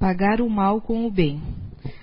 [0.00, 1.42] Pagar o mal com o bem.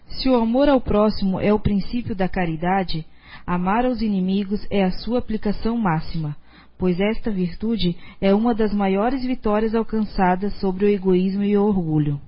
[0.08, 3.04] Se o amor ao próximo é o princípio da caridade,
[3.44, 6.38] amar aos inimigos é a sua aplicação máxima,
[6.78, 12.22] pois esta virtude é uma das maiores vitórias alcançadas sobre o egoísmo e o orgulho.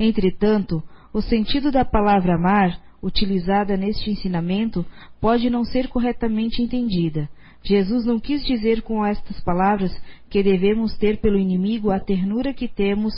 [0.00, 0.82] Entretanto,
[1.12, 4.84] o sentido da palavra amar, utilizada neste ensinamento,
[5.20, 7.28] pode não ser corretamente entendida.
[7.62, 9.96] Jesus não quis dizer com estas palavras
[10.28, 13.14] que devemos ter pelo inimigo a ternura que temos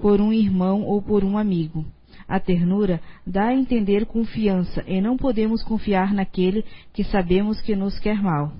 [0.00, 1.84] por um irmão ou por um amigo.
[2.28, 7.98] A ternura dá a entender confiança e não podemos confiar naquele que sabemos que nos
[7.98, 8.52] quer mal.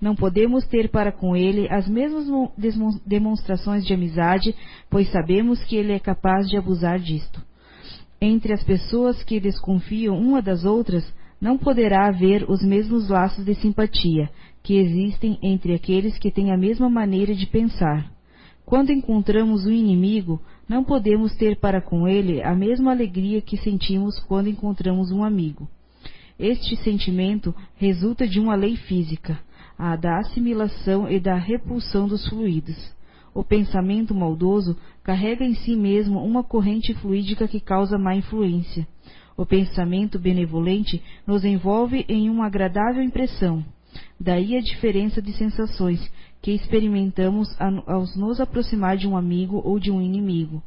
[0.00, 2.26] Não podemos ter para com ele as mesmas
[3.06, 4.54] demonstrações de amizade,
[4.90, 7.40] pois sabemos que ele é capaz de abusar disto.
[8.20, 11.04] Entre as pessoas que desconfiam uma das outras,
[11.40, 14.30] não poderá haver os mesmos laços de simpatia
[14.62, 18.10] que existem entre aqueles que têm a mesma maneira de pensar.
[18.64, 24.18] Quando encontramos um inimigo, não podemos ter para com ele a mesma alegria que sentimos
[24.20, 25.68] quando encontramos um amigo.
[26.38, 29.38] Este sentimento resulta de uma lei física,
[29.78, 32.92] a da assimilação e da repulsão dos fluidos.
[33.34, 38.86] O pensamento maldoso carrega em si mesmo uma corrente fluídica que causa má influência.
[39.36, 43.64] O pensamento benevolente nos envolve em uma agradável impressão.
[44.20, 46.10] Daí a diferença de sensações
[46.42, 50.60] que experimentamos ao nos aproximar de um amigo ou de um inimigo.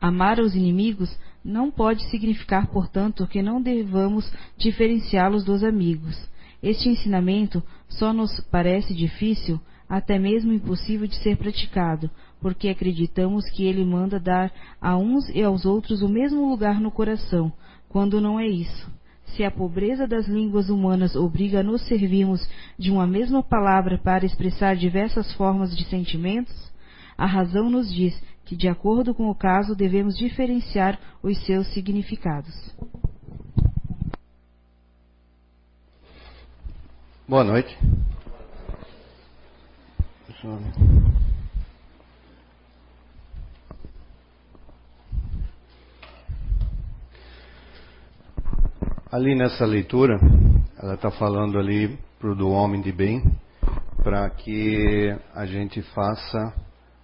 [0.00, 6.16] Amar os inimigos não pode significar, portanto, que não devamos diferenciá-los dos amigos.
[6.62, 12.08] Este ensinamento só nos parece difícil, até mesmo impossível de ser praticado,
[12.40, 16.90] porque acreditamos que ele manda dar a uns e aos outros o mesmo lugar no
[16.90, 17.52] coração,
[17.88, 18.90] quando não é isso.
[19.26, 22.46] Se a pobreza das línguas humanas obriga a nos servirmos
[22.78, 26.54] de uma mesma palavra para expressar diversas formas de sentimentos,
[27.16, 32.54] a razão nos diz que, de acordo com o caso, devemos diferenciar os seus significados.
[37.26, 37.78] Boa noite.
[49.12, 50.18] Ali nessa leitura,
[50.82, 53.22] ela está falando ali pro do homem de bem,
[54.02, 56.54] para que a gente faça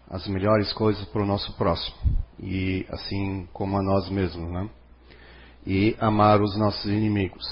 [0.09, 1.99] as melhores coisas para o nosso próximo
[2.41, 4.71] e assim como a nós mesmos, né?
[5.67, 7.45] E amar os nossos inimigos.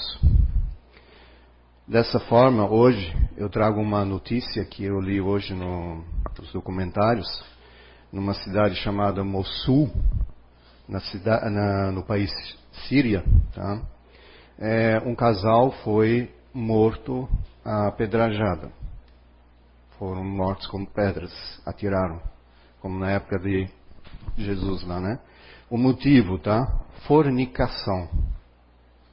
[1.87, 6.03] Dessa forma, hoje eu trago uma notícia que eu li hoje no,
[6.35, 7.27] nos documentários,
[8.11, 9.91] numa cidade chamada Mossul,
[10.89, 12.31] na cidade, na, no país
[12.87, 13.96] Síria, tá?
[14.59, 17.29] É, um casal foi morto
[17.63, 18.71] a pedrajada.
[19.99, 21.31] Foram mortos com pedras,
[21.65, 22.21] atiraram,
[22.79, 23.69] como na época de
[24.37, 25.19] Jesus lá, né?
[25.69, 26.65] O motivo, tá?
[27.07, 28.09] Fornicação.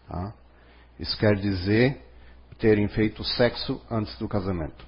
[0.09, 0.33] Tá?
[0.99, 2.01] Isso quer dizer
[2.59, 4.87] terem feito sexo antes do casamento.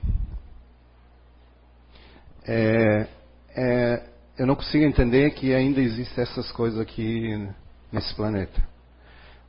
[2.46, 3.08] É,
[3.50, 7.50] é, eu não consigo entender que ainda existem essas coisas aqui
[7.90, 8.75] nesse planeta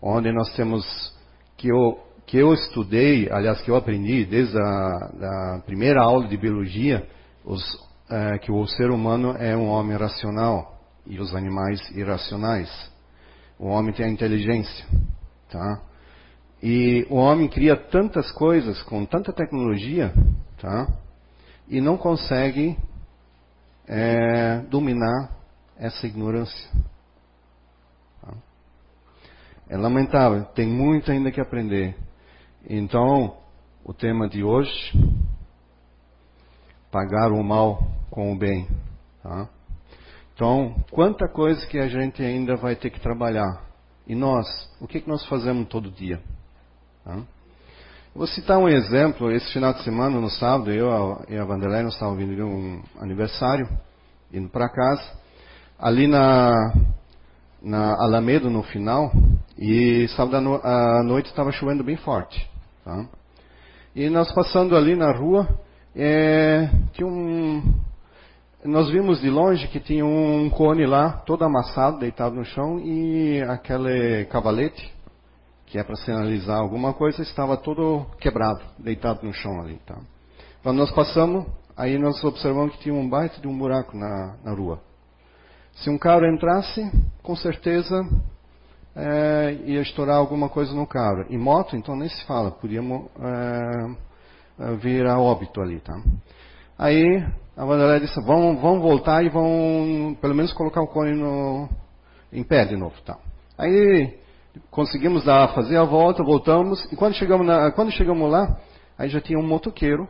[0.01, 0.85] onde nós temos
[1.57, 7.07] que eu, que eu estudei, aliás, que eu aprendi desde a primeira aula de biologia,
[7.43, 7.63] os,
[8.09, 12.69] é, que o ser humano é um homem racional e os animais irracionais.
[13.57, 14.85] O homem tem a inteligência,
[15.49, 15.81] tá?
[16.61, 20.13] E o homem cria tantas coisas com tanta tecnologia,
[20.59, 20.87] tá?
[21.67, 22.77] E não consegue
[23.87, 25.31] é, dominar
[25.77, 26.69] essa ignorância.
[29.69, 31.95] É lamentável, tem muito ainda que aprender.
[32.69, 33.37] Então,
[33.83, 34.71] o tema de hoje,
[36.91, 38.67] pagar o mal com o bem.
[39.21, 39.47] Tá?
[40.33, 43.65] Então, quanta coisa que a gente ainda vai ter que trabalhar.
[44.05, 44.45] E nós,
[44.79, 46.21] o que, que nós fazemos todo dia?
[47.03, 47.19] Tá?
[48.15, 49.31] Vou citar um exemplo.
[49.31, 50.89] Esse final de semana, no sábado, eu
[51.29, 53.67] e a Vanderlei, nós estávamos vindo de um aniversário,
[54.33, 55.03] indo para casa.
[55.77, 56.73] Ali na,
[57.61, 59.11] na Alameda, no final,
[59.57, 62.49] e sábado à noite estava chovendo bem forte.
[62.83, 63.05] Tá?
[63.95, 65.47] E nós passando ali na rua,
[65.95, 67.63] é, tinha um,
[68.63, 73.41] nós vimos de longe que tinha um cone lá, todo amassado, deitado no chão, e
[73.43, 74.93] aquele cavalete,
[75.65, 79.79] que é para sinalizar alguma coisa, estava todo quebrado, deitado no chão ali.
[79.85, 79.97] Tá?
[80.63, 81.45] Quando nós passamos,
[81.75, 84.81] aí nós observamos que tinha um baita de um buraco na, na rua.
[85.77, 86.91] Se um carro entrasse,
[87.21, 87.95] com certeza
[88.95, 91.25] é, ia estourar alguma coisa no carro.
[91.29, 95.93] E moto, então nem se fala, podíamos é, é, vir a óbito ali, tá?
[96.79, 97.23] Aí
[97.55, 101.69] a Vanderlei disse, vamos voltar e vão pelo menos colocar o cone no,
[102.33, 103.17] em pé de novo, tá?
[103.55, 104.17] Aí
[104.71, 108.57] conseguimos dar, fazer a volta, voltamos, e quando chegamos, na, quando chegamos lá,
[108.97, 110.07] aí já tinha um motoqueiro,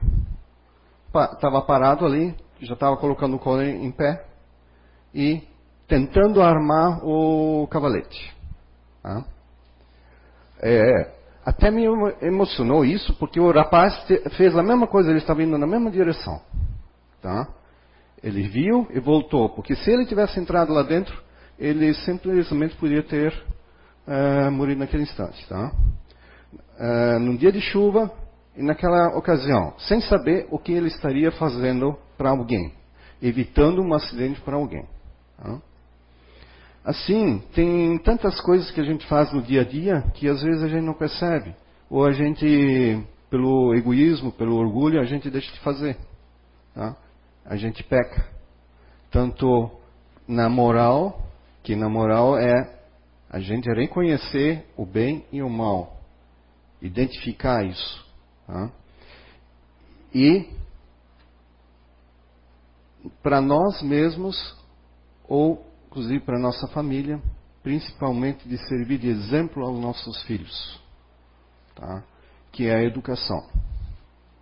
[1.07, 4.25] estava pa, parado ali, já estava colocando o cone em pé,
[5.13, 5.43] e
[5.87, 8.35] tentando armar o cavalete.
[9.01, 9.23] Tá?
[10.61, 11.11] É,
[11.45, 11.85] até me
[12.21, 13.93] emocionou isso, porque o rapaz
[14.35, 16.41] fez a mesma coisa, ele estava indo na mesma direção.
[17.21, 17.47] Tá?
[18.21, 21.17] Ele viu e voltou, porque se ele tivesse entrado lá dentro,
[21.57, 23.33] ele simplesmente podia ter
[24.07, 25.47] uh, morrido naquele instante.
[25.47, 25.71] Tá?
[26.79, 28.11] Uh, num dia de chuva,
[28.57, 32.73] e naquela ocasião, sem saber o que ele estaria fazendo para alguém,
[33.21, 34.83] evitando um acidente para alguém.
[35.37, 35.61] Tá?
[36.87, 40.63] Assim, tem tantas coisas que a gente faz no dia a dia que às vezes
[40.63, 41.53] a gente não percebe.
[41.89, 45.97] Ou a gente, pelo egoísmo, pelo orgulho, a gente deixa de fazer.
[46.73, 46.95] Tá?
[47.43, 48.29] A gente peca.
[49.11, 49.69] Tanto
[50.25, 51.27] na moral,
[51.61, 52.79] que na moral é
[53.29, 55.97] a gente reconhecer o bem e o mal.
[56.81, 58.07] Identificar isso.
[58.47, 58.71] Tá?
[60.15, 60.51] E
[63.21, 64.55] para nós mesmos
[65.27, 67.21] ou inclusive para a nossa família,
[67.63, 70.81] principalmente de servir de exemplo aos nossos filhos,
[71.75, 72.03] tá?
[72.51, 73.41] que é a educação.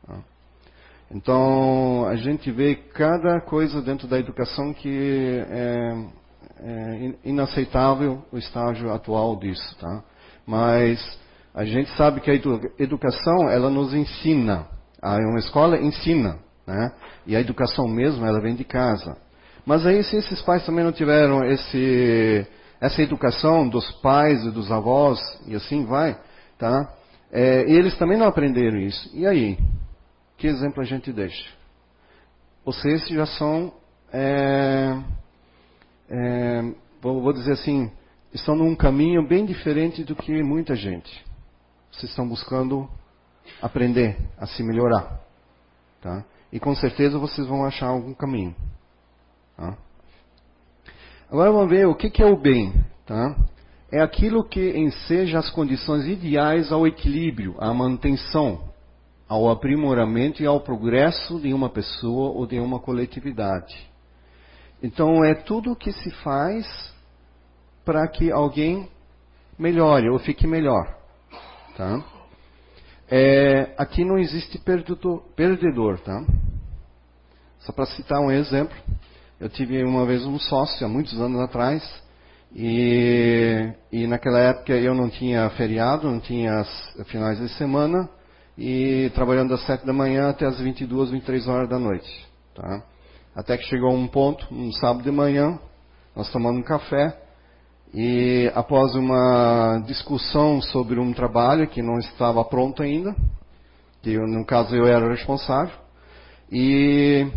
[0.06, 0.20] Tá?
[1.12, 6.08] Então, a gente vê cada coisa dentro da educação que é,
[6.60, 9.78] é inaceitável o estágio atual disso.
[9.80, 10.04] Tá?
[10.46, 11.00] Mas
[11.54, 12.36] a gente sabe que a
[12.78, 14.68] educação, ela nos ensina.
[15.02, 16.92] Uma escola ensina, né?
[17.26, 19.18] E a educação mesmo, ela vem de casa.
[19.66, 22.46] Mas aí, se esses pais também não tiveram esse,
[22.80, 26.20] essa educação dos pais e dos avós, e assim vai,
[26.58, 26.94] tá?
[27.32, 29.10] É, eles também não aprenderam isso.
[29.14, 29.58] E aí?
[30.38, 31.52] Que exemplo a gente deixa?
[32.64, 33.74] Vocês já são,
[34.12, 34.98] é,
[36.10, 36.62] é,
[37.02, 37.92] vou, vou dizer assim,
[38.34, 41.26] estão num caminho bem diferente do que muita gente.
[41.92, 42.90] Vocês estão buscando
[43.62, 45.22] aprender a se melhorar.
[46.02, 46.24] Tá?
[46.52, 48.56] E com certeza vocês vão achar algum caminho.
[49.56, 49.78] Tá?
[51.30, 52.74] Agora vamos ver o que, é o bem.
[53.06, 53.36] Tá?
[53.92, 58.70] É aquilo que enseja as condições ideais ao equilíbrio, à manutenção,
[59.28, 63.76] ao aprimoramento e ao progresso de uma pessoa ou de uma coletividade.
[64.82, 66.94] Então é tudo o que se faz
[67.84, 68.90] para que alguém
[69.58, 70.96] melhore ou fique melhor.
[71.78, 72.04] Tá?
[73.10, 76.26] É, aqui não existe perdedor, perdedor tá?
[77.60, 78.76] Só para citar um exemplo,
[79.46, 81.84] eu tive uma vez um sócio, há muitos anos atrás,
[82.56, 86.66] e, e naquela época eu não tinha feriado, não tinha
[87.06, 88.10] finais de semana,
[88.58, 92.28] e trabalhando das 7 da manhã até as 22, 23 horas da noite.
[92.56, 92.84] Tá?
[93.36, 95.60] Até que chegou um ponto, um sábado de manhã,
[96.16, 97.16] nós tomamos um café,
[97.94, 103.16] e após uma discussão sobre um trabalho que não estava pronto ainda,
[104.02, 105.76] que eu, no caso eu era responsável,
[106.52, 107.28] e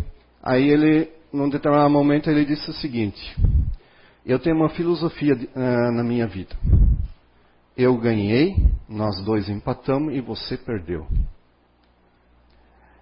[0.41, 3.35] aí ele num determinado momento, ele disse o seguinte:
[4.25, 6.55] Eu tenho uma filosofia uh, na minha vida.
[7.77, 8.55] Eu ganhei,
[8.87, 11.07] nós dois empatamos e você perdeu.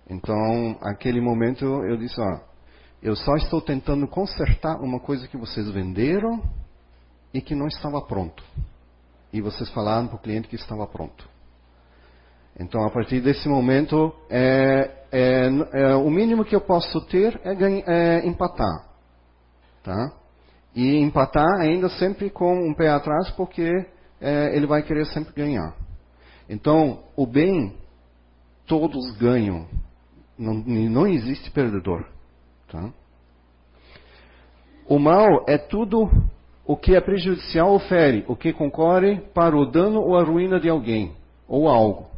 [0.09, 2.39] Então, aquele momento eu disse: Ó,
[3.01, 6.41] eu só estou tentando consertar uma coisa que vocês venderam
[7.33, 8.43] e que não estava pronto.
[9.31, 11.27] E vocês falaram para o cliente que estava pronto.
[12.59, 17.55] Então, a partir desse momento, é, é, é, o mínimo que eu posso ter é,
[17.55, 18.87] ganha, é, empatar.
[19.83, 20.13] Tá?
[20.75, 23.69] E empatar ainda sempre com um pé atrás, porque
[24.19, 25.75] é, ele vai querer sempre ganhar.
[26.49, 27.75] Então, o bem,
[28.65, 29.67] todos ganham.
[30.37, 32.05] Não, não existe perdedor.
[32.71, 32.91] Tá?
[34.87, 36.09] O mal é tudo
[36.65, 40.59] o que é prejudicial ou fere, o que concorre para o dano ou a ruína
[40.59, 41.15] de alguém
[41.47, 42.16] ou algo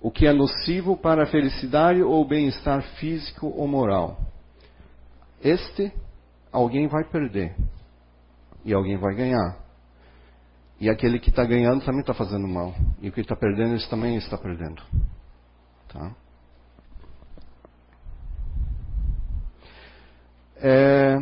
[0.00, 4.18] o que é nocivo para a felicidade ou bem-estar físico ou moral.
[5.42, 5.92] Este
[6.52, 7.54] alguém vai perder
[8.64, 9.58] e alguém vai ganhar.
[10.80, 12.72] E aquele que está ganhando também está fazendo mal.
[13.00, 14.80] E o que está perdendo, esse também está perdendo.
[15.88, 16.14] Tá?
[20.60, 21.16] É,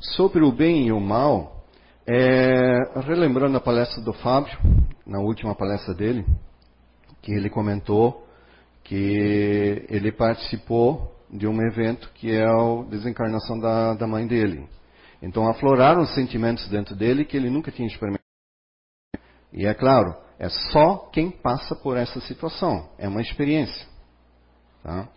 [0.00, 1.64] sobre o bem e o mal,
[2.06, 4.58] é, relembrando a palestra do Fábio,
[5.06, 6.24] na última palestra dele,
[7.22, 8.26] que ele comentou
[8.84, 14.68] que ele participou de um evento que é a desencarnação da, da mãe dele.
[15.22, 18.22] Então afloraram sentimentos dentro dele que ele nunca tinha experimentado.
[19.52, 22.90] E é claro, é só quem passa por essa situação.
[22.98, 23.86] É uma experiência.
[24.82, 25.08] Tá?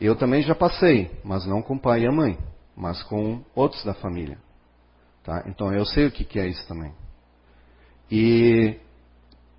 [0.00, 2.38] Eu também já passei, mas não com o pai e a mãe,
[2.74, 4.38] mas com outros da família.
[5.22, 5.44] Tá?
[5.46, 6.92] Então eu sei o que, que é isso também.
[8.10, 8.76] E,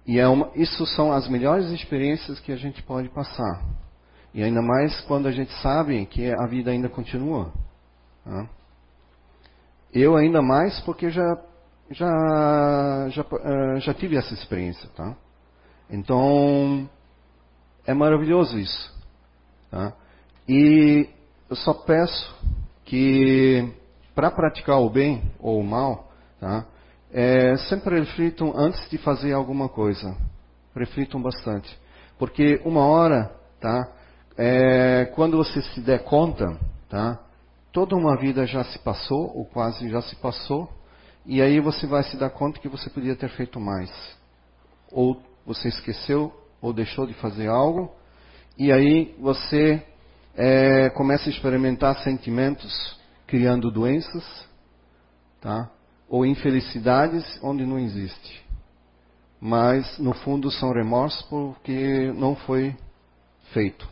[0.06, 3.64] e é uma, isso são as melhores experiências que a gente pode passar.
[4.34, 7.52] E ainda mais quando a gente sabe que a vida ainda continua.
[8.24, 8.50] Tá?
[9.94, 11.38] Eu ainda mais porque já
[11.92, 15.16] já já, uh, já tive essa experiência, tá?
[15.90, 16.88] Então
[17.86, 18.94] é maravilhoso isso,
[19.72, 19.94] tá?
[20.48, 21.10] E
[21.50, 22.36] eu só peço
[22.86, 23.74] que
[24.14, 26.66] para praticar o bem ou o mal, tá?
[27.12, 30.16] É, sempre reflitam antes de fazer alguma coisa.
[30.76, 31.78] Reflitam bastante,
[32.18, 33.92] porque uma hora, tá?
[34.38, 37.20] É, quando você se der conta, tá?
[37.72, 40.72] Toda uma vida já se passou, ou quase já se passou,
[41.26, 43.92] e aí você vai se dar conta que você podia ter feito mais.
[44.92, 47.92] Ou você esqueceu, ou deixou de fazer algo,
[48.58, 49.84] e aí você
[50.36, 52.98] é, começa a experimentar sentimentos
[53.28, 54.24] criando doenças,
[55.42, 55.70] tá?
[56.10, 58.44] Ou infelicidades onde não existe.
[59.40, 62.76] Mas, no fundo, são remorsos porque não foi
[63.54, 63.88] feito.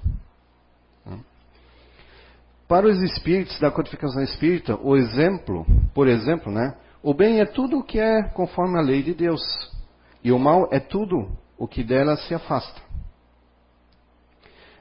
[2.68, 7.80] Para os espíritos da codificação espírita, o exemplo, por exemplo, né, o bem é tudo
[7.80, 9.42] o que é conforme a lei de Deus,
[10.22, 12.82] e o mal é tudo o que dela se afasta.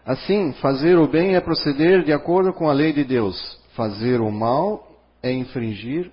[0.04, 4.32] Assim, fazer o bem é proceder de acordo com a lei de Deus, fazer o
[4.32, 4.90] mal
[5.22, 6.10] é infringir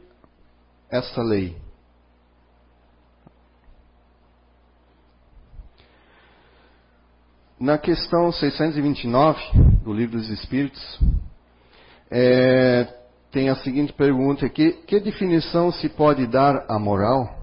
[0.93, 1.57] essa lei.
[7.59, 9.39] Na questão 629
[9.83, 10.99] do Livro dos Espíritos,
[12.11, 12.83] é,
[13.31, 17.41] tem a seguinte pergunta aqui: que definição se pode dar à moral?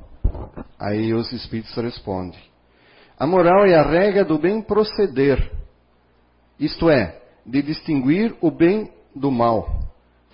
[0.78, 2.38] Aí os espíritos respondem:
[3.18, 5.50] a moral é a regra do bem proceder,
[6.58, 9.89] isto é, de distinguir o bem do mal.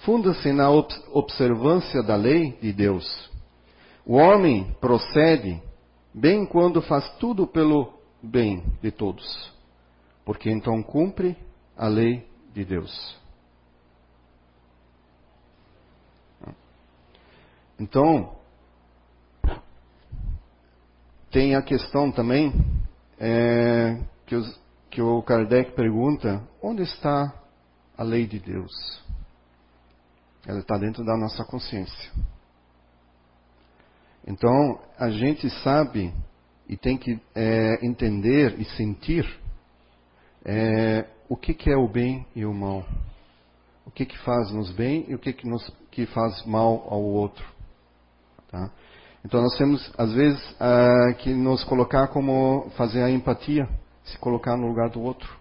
[0.07, 3.29] Funda-se na observância da lei de Deus.
[4.07, 5.61] O homem procede
[6.15, 9.53] bem quando faz tudo pelo bem de todos,
[10.25, 11.37] porque então cumpre
[11.77, 13.19] a lei de Deus.
[17.77, 18.37] Então,
[21.33, 22.53] tem a questão também
[23.19, 27.35] é, que, os, que o Kardec pergunta: onde está
[27.99, 29.05] a lei de Deus?
[30.47, 32.13] Ela está dentro da nossa consciência.
[34.27, 36.13] Então, a gente sabe
[36.69, 39.25] e tem que é, entender e sentir
[40.45, 42.85] é, o que, que, é o bem e o mal.
[43.85, 47.03] O que, que faz nos bem e o que, que, nos, que faz mal ao
[47.03, 47.45] outro.
[48.51, 48.71] Tá?
[49.25, 50.57] Então nós temos, às vezes,
[51.19, 53.69] que nos colocar como fazer a empatia,
[54.05, 55.37] se colocar no lugar do outro.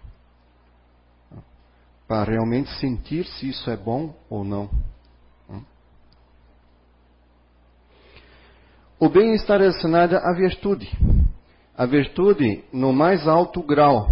[1.30, 1.36] Tá?
[2.06, 4.70] Para realmente sentir se isso é bom ou não.
[8.98, 10.90] O bem está relacionado à virtude.
[11.76, 14.08] A virtude, no mais alto grau,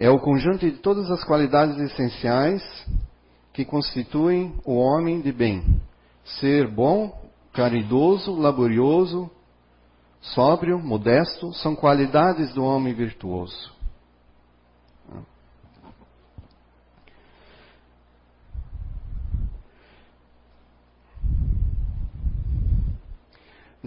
[0.00, 2.62] é o conjunto de todas as qualidades essenciais
[3.52, 5.82] que constituem o homem de bem.
[6.40, 7.12] Ser bom
[7.52, 9.30] caridoso, laborioso,
[10.18, 13.77] sóbrio, modesto, são qualidades do homem virtuoso.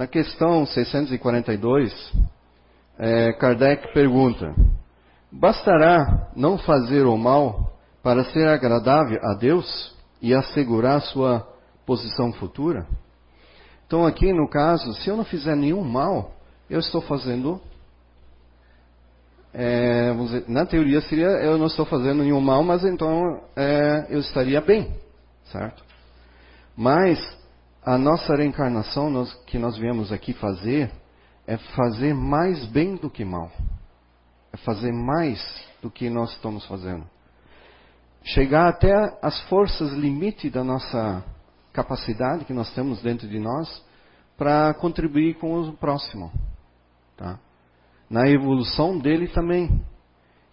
[0.01, 1.93] Na questão 642,
[2.97, 4.51] é, Kardec pergunta:
[5.31, 11.47] Bastará não fazer o mal para ser agradável a Deus e assegurar sua
[11.85, 12.87] posição futura?
[13.85, 16.33] Então, aqui no caso, se eu não fizer nenhum mal,
[16.67, 17.61] eu estou fazendo.
[19.53, 24.19] É, dizer, na teoria seria eu não estou fazendo nenhum mal, mas então é, eu
[24.19, 24.95] estaria bem,
[25.51, 25.83] certo?
[26.75, 27.39] Mas
[27.83, 30.91] a nossa reencarnação nós, que nós viemos aqui fazer
[31.47, 33.51] é fazer mais bem do que mal.
[34.53, 35.39] É fazer mais
[35.81, 37.05] do que nós estamos fazendo.
[38.23, 41.23] Chegar até as forças limite da nossa
[41.73, 43.83] capacidade que nós temos dentro de nós
[44.37, 46.31] para contribuir com o próximo.
[47.17, 47.39] Tá?
[48.07, 49.83] Na evolução dele também.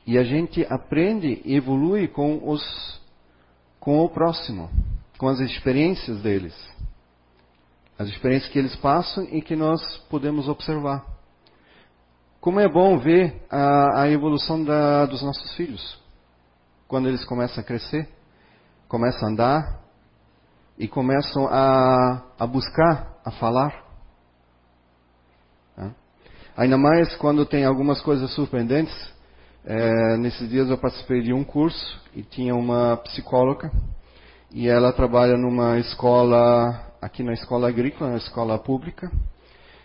[0.06, 3.02] E a gente aprende e evolui com, os,
[3.78, 4.70] com o próximo,
[5.18, 6.77] com as experiências deles.
[7.98, 11.04] As experiências que eles passam e que nós podemos observar.
[12.40, 15.98] Como é bom ver a, a evolução da, dos nossos filhos.
[16.86, 18.08] Quando eles começam a crescer,
[18.86, 19.78] começam a andar,
[20.78, 23.88] e começam a, a buscar, a falar.
[26.56, 29.16] Ainda mais quando tem algumas coisas surpreendentes.
[29.64, 33.70] É, nesses dias eu participei de um curso e tinha uma psicóloga
[34.50, 39.10] e ela trabalha numa escola aqui na escola agrícola, na escola pública,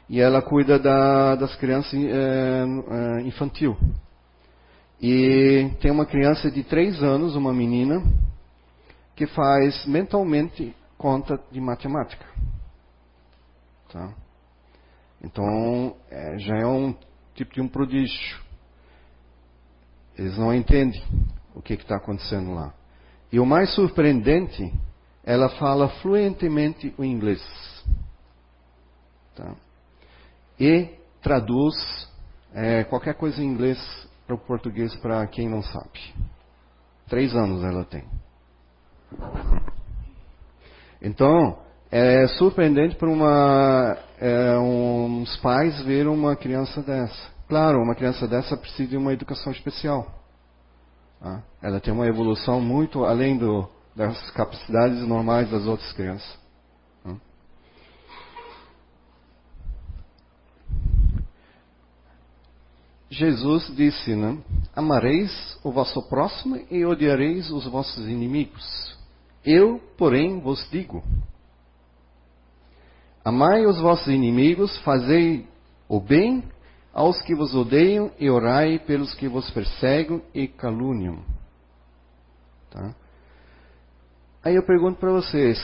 [0.10, 3.78] e ela cuida da, das crianças é, infantil.
[5.02, 8.02] E tem uma criança de três anos, uma menina,
[9.16, 12.26] que faz mentalmente conta de matemática.
[13.92, 14.14] Tá?
[15.22, 16.96] Então, é, já é um
[17.36, 18.42] tipo de um prodígio.
[20.18, 21.02] Eles não entendem
[21.56, 22.74] o que está acontecendo lá.
[23.32, 24.72] E o mais surpreendente,
[25.24, 27.42] ela fala fluentemente o inglês.
[29.36, 29.56] Tá?
[30.60, 30.90] E
[31.22, 31.76] traduz
[32.54, 33.80] é, qualquer coisa em inglês
[34.28, 36.14] para o português para quem não sabe.
[37.08, 38.04] Três anos ela tem.
[41.02, 41.58] Então,
[41.92, 47.32] é surpreendente para uma, é, uns pais ver uma criança dessa.
[47.48, 50.08] Claro, uma criança dessa precisa de uma educação especial.
[51.20, 51.44] Tá?
[51.62, 56.44] Ela tem uma evolução muito além do, das capacidades normais das outras crianças.
[63.14, 64.40] Jesus disse, né?
[64.76, 68.98] Amareis o vosso próximo e odiareis os vossos inimigos.
[69.46, 71.04] Eu, porém, vos digo:
[73.24, 75.48] Amai os vossos inimigos, fazei
[75.88, 76.44] o bem
[76.92, 81.20] aos que vos odeiam e orai pelos que vos perseguem e caluniam.
[82.72, 82.96] Tá?
[84.44, 85.58] Aí eu pergunto para vocês,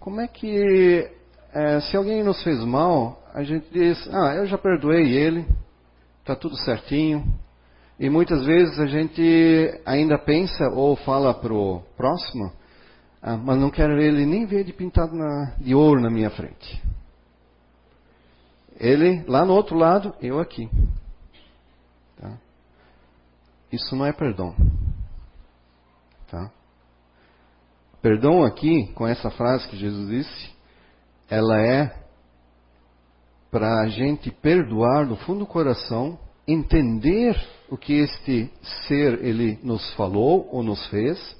[0.00, 1.06] como é que
[1.52, 5.46] é, se alguém nos fez mal, a gente diz, ah, eu já perdoei ele,
[6.20, 7.22] está tudo certinho.
[8.00, 9.22] E muitas vezes a gente
[9.84, 12.50] ainda pensa ou fala pro próximo,
[13.20, 16.82] ah, mas não quero ele nem ver de pintado na, de ouro na minha frente.
[18.80, 20.70] Ele lá no outro lado, eu aqui.
[22.18, 22.38] Tá?
[23.70, 24.56] Isso não é perdão.
[26.30, 26.50] Tá?
[28.02, 30.50] Perdão aqui, com essa frase que Jesus disse,
[31.30, 31.96] ela é
[33.48, 36.18] para a gente perdoar do fundo do coração,
[36.48, 37.36] entender
[37.70, 38.50] o que este
[38.88, 41.36] ser ele nos falou ou nos fez,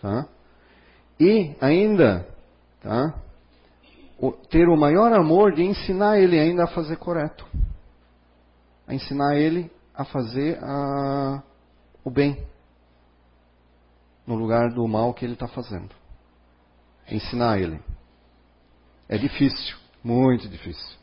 [0.00, 0.28] tá?
[1.18, 2.28] E ainda,
[2.80, 3.14] tá?
[4.20, 7.44] O, ter o maior amor de ensinar ele ainda a fazer correto.
[8.86, 11.42] A ensinar ele a fazer a,
[12.04, 12.38] o bem.
[14.28, 15.88] No lugar do mal que ele está fazendo.
[17.10, 17.80] Ensinar ele.
[19.08, 19.74] É difícil.
[20.04, 20.98] Muito difícil.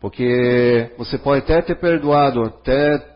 [0.00, 3.14] Porque você pode até ter perdoado, até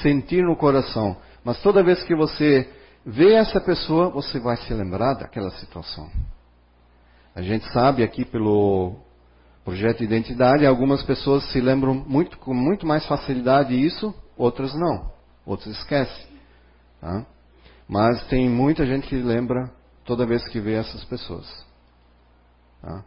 [0.00, 1.18] sentir no coração.
[1.44, 2.66] Mas toda vez que você
[3.04, 6.10] vê essa pessoa, você vai se lembrar daquela situação.
[7.34, 8.96] A gente sabe aqui pelo
[9.66, 15.12] projeto de identidade, algumas pessoas se lembram muito, com muito mais facilidade disso, outras não.
[15.44, 16.26] Outras esquecem.
[16.98, 17.26] Tá?
[17.92, 19.70] Mas tem muita gente que lembra
[20.02, 21.46] toda vez que vê essas pessoas.
[22.80, 23.04] Tá?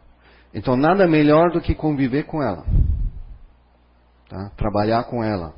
[0.54, 2.64] Então nada melhor do que conviver com ela.
[4.28, 4.48] Tá?
[4.56, 5.52] Trabalhar com ela.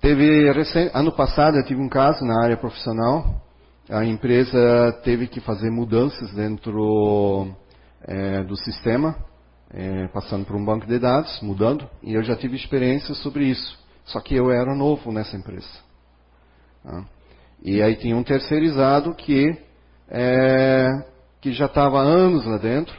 [0.00, 0.48] Teve
[0.94, 3.42] ano passado eu tive um caso na área profissional.
[3.90, 7.48] A empresa teve que fazer mudanças dentro
[8.02, 9.16] é, do sistema,
[9.74, 11.90] é, passando por um banco de dados, mudando.
[12.04, 13.76] E eu já tive experiência sobre isso.
[14.04, 15.91] Só que eu era novo nessa empresa.
[16.82, 17.04] Tá?
[17.62, 19.56] E aí tinha um terceirizado que
[20.08, 20.88] é,
[21.40, 22.96] que já estava há anos lá dentro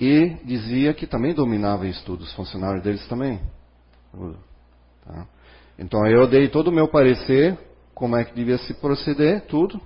[0.00, 3.40] e dizia que também dominava isso tudo, os funcionários deles também.
[5.04, 5.26] Tá?
[5.78, 7.58] Então eu dei todo o meu parecer,
[7.94, 9.80] como é que devia se proceder, tudo.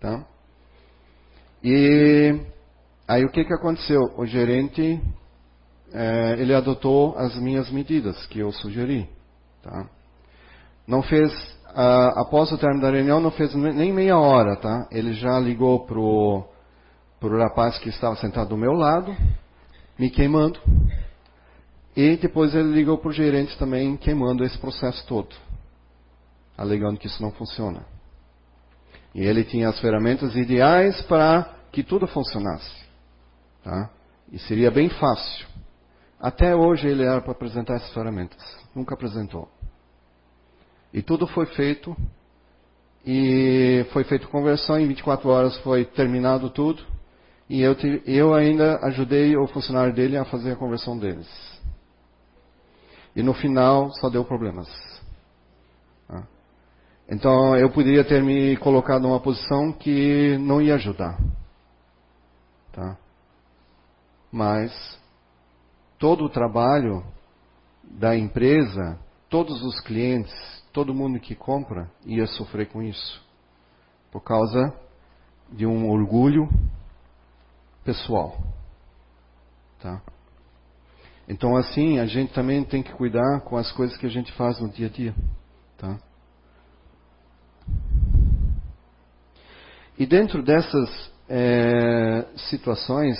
[0.00, 0.24] Tá?
[1.62, 2.40] E
[3.06, 4.00] aí o que, que aconteceu?
[4.16, 5.00] O gerente,
[5.92, 9.08] é, ele adotou as minhas medidas que eu sugeri.
[9.62, 9.88] Tá?
[10.86, 11.30] Não fez,
[11.78, 14.56] uh, após o término da reunião, não fez nem meia hora.
[14.56, 14.88] Tá?
[14.90, 16.44] Ele já ligou pro,
[17.20, 19.16] pro rapaz que estava sentado do meu lado,
[19.96, 20.58] me queimando.
[21.96, 25.34] E depois ele ligou para o gerente também queimando esse processo todo,
[26.56, 27.84] alegando que isso não funciona.
[29.14, 32.86] E ele tinha as ferramentas ideais para que tudo funcionasse.
[33.64, 33.90] Tá?
[34.30, 35.46] E seria bem fácil.
[36.20, 38.38] Até hoje ele era para apresentar essas ferramentas.
[38.74, 39.48] Nunca apresentou.
[40.92, 41.96] E tudo foi feito.
[43.06, 44.78] E foi feito conversão.
[44.78, 46.82] Em 24 horas foi terminado tudo.
[47.48, 47.74] E eu,
[48.04, 51.28] eu ainda ajudei o funcionário dele a fazer a conversão deles.
[53.16, 54.68] E no final só deu problemas.
[56.06, 56.26] Tá?
[57.08, 61.18] Então eu poderia ter me colocado numa posição que não ia ajudar.
[62.72, 62.98] Tá?
[64.30, 65.00] Mas
[65.98, 67.02] todo o trabalho
[67.82, 68.98] da empresa,
[69.30, 73.20] todos os clientes, todo mundo que compra ia sofrer com isso.
[74.12, 74.72] Por causa
[75.50, 76.48] de um orgulho
[77.82, 78.38] pessoal.
[79.80, 80.00] Tá?
[81.28, 84.60] Então assim, a gente também tem que cuidar com as coisas que a gente faz
[84.60, 85.14] no dia a dia.
[85.76, 85.98] Tá?
[89.98, 93.18] E dentro dessas é, situações,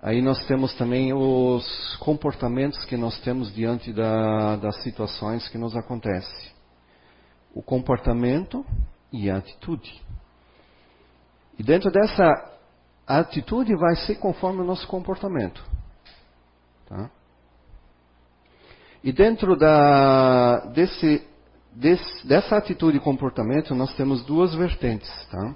[0.00, 5.76] aí nós temos também os comportamentos que nós temos diante da, das situações que nos
[5.76, 6.53] acontecem.
[7.54, 8.66] O comportamento
[9.12, 10.02] e a atitude.
[11.58, 12.52] E dentro dessa
[13.06, 15.64] atitude vai ser conforme o nosso comportamento.
[16.88, 17.10] Tá?
[19.02, 21.26] E dentro da, desse,
[21.72, 25.10] desse, dessa atitude e comportamento, nós temos duas vertentes.
[25.30, 25.54] Tá?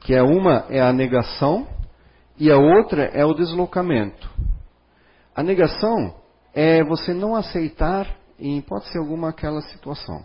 [0.00, 1.66] Que é uma é a negação
[2.38, 4.30] e a outra é o deslocamento.
[5.34, 6.14] A negação
[6.52, 8.06] é você não aceitar,
[8.38, 10.22] em hipótese alguma, aquela situação.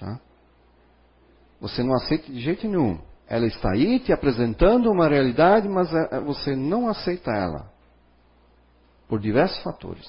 [0.00, 0.18] Tá?
[1.64, 2.98] Você não aceita de jeito nenhum.
[3.26, 7.72] Ela está aí te apresentando uma realidade, mas é, é, você não aceita ela.
[9.08, 10.06] Por diversos fatores.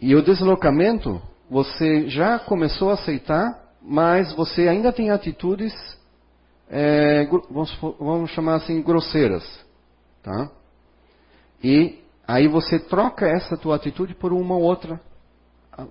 [0.00, 5.74] E o deslocamento, você já começou a aceitar, mas você ainda tem atitudes,
[6.70, 9.44] é, vamos, vamos chamar assim, grosseiras.
[10.22, 10.50] Tá?
[11.62, 14.98] E aí você troca essa tua atitude por uma outra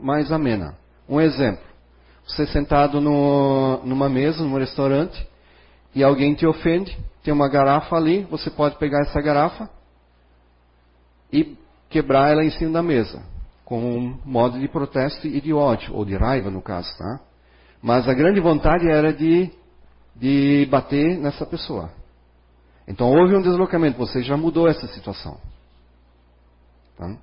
[0.02, 0.76] mais amena.
[1.08, 1.71] Um exemplo.
[2.26, 5.28] Você sentado no, numa mesa, num restaurante,
[5.94, 9.70] e alguém te ofende, tem uma garrafa ali, você pode pegar essa garrafa
[11.32, 11.58] e
[11.90, 13.22] quebrar ela em cima da mesa,
[13.66, 17.20] com um modo de protesto e de ódio, ou de raiva no caso, tá?
[17.82, 19.52] Mas a grande vontade era de,
[20.16, 21.92] de bater nessa pessoa.
[22.88, 25.38] Então houve um deslocamento, você já mudou essa situação.
[26.98, 27.16] Tá?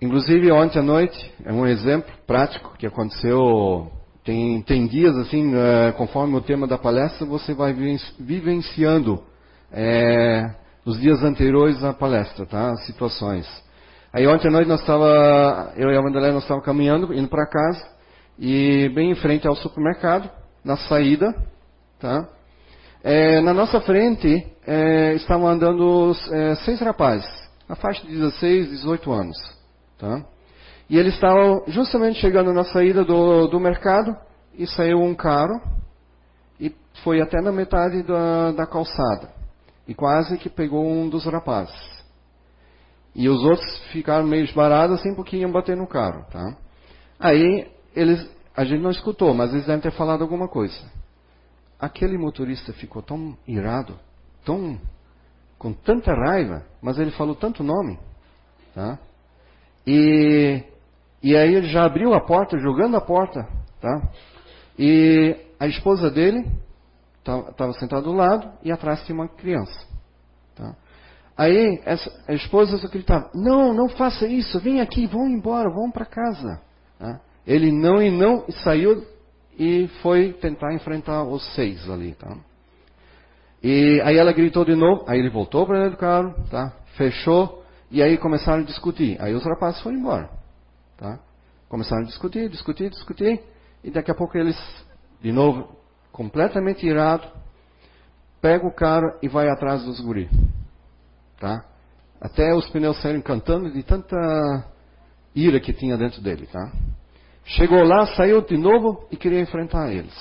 [0.00, 3.90] Inclusive ontem à noite, é um exemplo prático que aconteceu.
[4.24, 7.74] Tem, tem dias assim, é, conforme o tema da palestra, você vai
[8.18, 9.22] vivenciando
[9.70, 10.54] é,
[10.86, 12.74] os dias anteriores à palestra, tá?
[12.86, 13.46] Situações.
[14.10, 17.46] Aí ontem à noite nós estava, eu e a Wanderlei nós estávamos caminhando, indo para
[17.46, 17.86] casa,
[18.38, 20.30] e bem em frente ao supermercado,
[20.64, 21.26] na saída,
[21.98, 22.26] tá?
[23.04, 26.14] É, na nossa frente é, estavam andando
[26.64, 27.28] seis rapazes,
[27.68, 29.59] na faixa de 16, 18 anos.
[30.00, 30.24] Tá?
[30.88, 34.16] E eles estavam justamente chegando na saída do, do mercado
[34.54, 35.60] e saiu um carro
[36.58, 39.30] e foi até na metade da, da calçada.
[39.86, 42.00] E quase que pegou um dos rapazes.
[43.14, 46.24] E os outros ficaram meio esbarados assim porque iam bater no carro.
[46.30, 46.56] Tá?
[47.18, 50.80] Aí eles, a gente não escutou, mas eles devem ter falado alguma coisa.
[51.78, 53.98] Aquele motorista ficou tão irado,
[54.44, 54.78] tão
[55.58, 57.98] com tanta raiva, mas ele falou tanto nome,
[58.74, 58.98] tá?
[59.86, 60.62] E,
[61.22, 63.46] e aí ele já abriu a porta, jogando a porta,
[63.80, 64.08] tá?
[64.78, 66.46] E a esposa dele
[67.20, 69.86] estava sentada do lado e atrás tinha uma criança.
[70.54, 70.74] Tá?
[71.36, 75.90] Aí essa, a esposa só gritava: Não, não faça isso, vem aqui, vão embora, vão
[75.90, 76.60] para casa.
[76.98, 77.20] Tá?
[77.46, 79.04] Ele não e não saiu
[79.58, 82.14] e foi tentar enfrentar os seis ali.
[82.14, 82.36] Tá?
[83.62, 86.72] E aí ela gritou de novo, aí ele voltou para dentro do carro, tá?
[86.96, 87.59] fechou
[87.90, 89.20] e aí começaram a discutir.
[89.20, 90.30] Aí os rapazes foram embora.
[90.96, 91.18] Tá?
[91.68, 93.42] Começaram a discutir, discutir, discutir.
[93.82, 94.56] E daqui a pouco eles,
[95.20, 95.74] de novo,
[96.12, 97.26] completamente irado,
[98.40, 100.28] pega o cara e vai atrás dos guri.
[101.38, 101.64] Tá?
[102.20, 104.64] Até os pneus saíram cantando de tanta
[105.34, 106.46] ira que tinha dentro dele.
[106.46, 106.70] Tá?
[107.44, 110.14] Chegou lá, saiu de novo e queria enfrentar eles.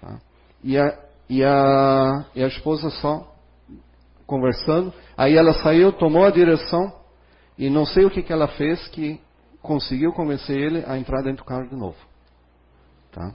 [0.00, 0.20] Tá?
[0.62, 3.34] E, a, e, a, e a esposa só
[4.26, 4.92] conversando.
[5.20, 6.90] Aí ela saiu, tomou a direção
[7.58, 9.20] e não sei o que, que ela fez que
[9.60, 11.98] conseguiu convencer ele a entrar dentro do carro de novo.
[13.12, 13.34] Tá?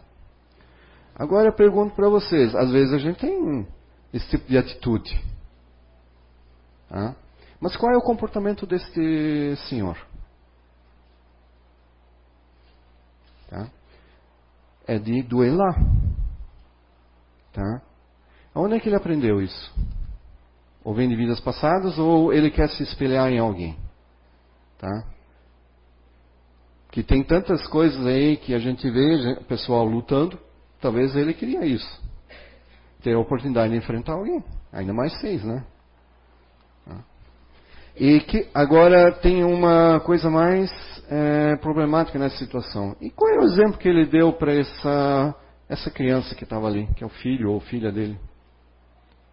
[1.13, 3.67] Agora eu pergunto para vocês, às vezes a gente tem
[4.11, 5.23] esse tipo de atitude.
[6.89, 7.15] Tá?
[7.59, 9.95] Mas qual é o comportamento deste senhor?
[13.47, 13.69] Tá?
[14.87, 15.75] É de duelar.
[17.53, 17.83] Tá?
[18.55, 19.71] Onde é que ele aprendeu isso?
[20.85, 23.75] Ou vem de vidas passadas, ou ele quer se espelhar em alguém.
[24.77, 25.03] Tá?
[26.91, 30.39] Que tem tantas coisas aí que a gente vê o pessoal lutando,
[30.79, 32.01] talvez ele queria isso.
[33.01, 34.43] Ter a oportunidade de enfrentar alguém.
[34.71, 35.65] Ainda mais seis, né?
[36.85, 37.03] Tá?
[37.95, 40.69] E que agora tem uma coisa mais
[41.09, 42.95] é, problemática nessa situação.
[43.01, 45.35] E qual é o exemplo que ele deu para essa,
[45.67, 48.19] essa criança que estava ali, que é o filho ou filha dele?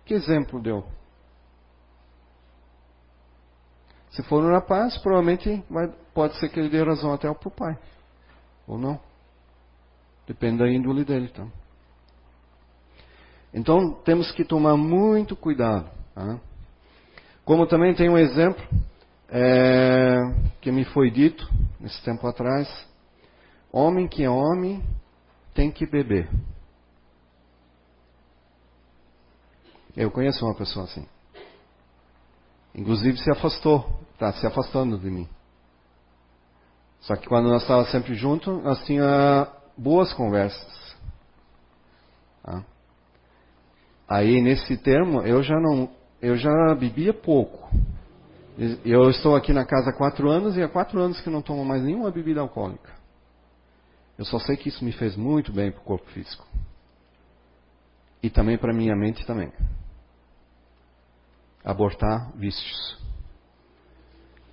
[0.07, 0.83] Que exemplo deu?
[4.13, 7.51] Se for na paz, provavelmente vai, pode ser que ele dê razão até para o
[7.51, 7.79] pai.
[8.67, 9.01] Ou não.
[10.27, 11.29] Depende da índole dele.
[11.33, 11.53] Então.
[13.55, 15.91] Então temos que tomar muito cuidado.
[16.15, 16.39] Tá?
[17.45, 18.63] Como também tem um exemplo
[19.29, 20.21] é,
[20.61, 21.49] que me foi dito
[21.81, 22.69] nesse tempo atrás:
[23.73, 24.83] homem que é homem
[25.55, 26.29] tem que beber.
[29.97, 31.07] Eu conheço uma pessoa assim.
[32.75, 35.29] Inclusive se afastou, está se afastando de mim.
[37.01, 40.97] Só que quando nós estávamos sempre juntos, nós tínhamos boas conversas.
[42.43, 42.65] Tá?
[44.09, 47.69] Aí nesse termo eu já não, eu já bebia pouco.
[48.85, 51.65] Eu estou aqui na casa há quatro anos e há quatro anos que não tomo
[51.65, 52.93] mais nenhuma bebida alcoólica.
[54.19, 56.47] Eu só sei que isso me fez muito bem para o corpo físico.
[58.23, 59.51] E também para minha mente também.
[61.65, 63.03] Abortar vícios.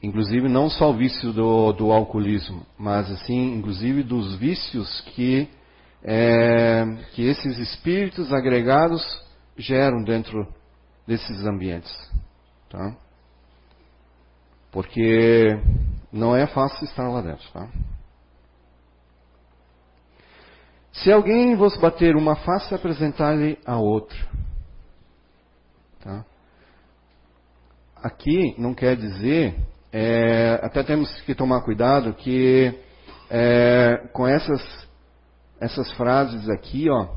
[0.02, 5.50] Inclusive não só o vício do, do alcoolismo, mas assim, inclusive dos vícios que,
[6.04, 9.04] é, que esses espíritos agregados
[9.58, 10.48] geram dentro
[11.06, 11.92] desses ambientes.
[12.70, 12.96] Tá?
[14.72, 15.60] Porque
[16.12, 17.52] não é fácil estar lá dentro.
[17.52, 17.68] Tá?
[20.94, 24.18] Se alguém vos bater uma face, apresentar-lhe a outra.
[26.00, 26.26] Tá?
[28.02, 29.56] Aqui não quer dizer,
[29.92, 32.74] é, até temos que tomar cuidado que
[33.30, 34.88] é, com essas,
[35.60, 37.08] essas frases aqui, ó,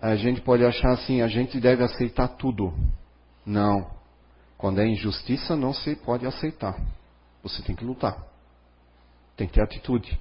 [0.00, 2.72] a gente pode achar assim, a gente deve aceitar tudo.
[3.44, 3.90] Não.
[4.56, 6.76] Quando é injustiça, não se pode aceitar.
[7.42, 8.16] Você tem que lutar.
[9.36, 10.18] Tem que ter atitude.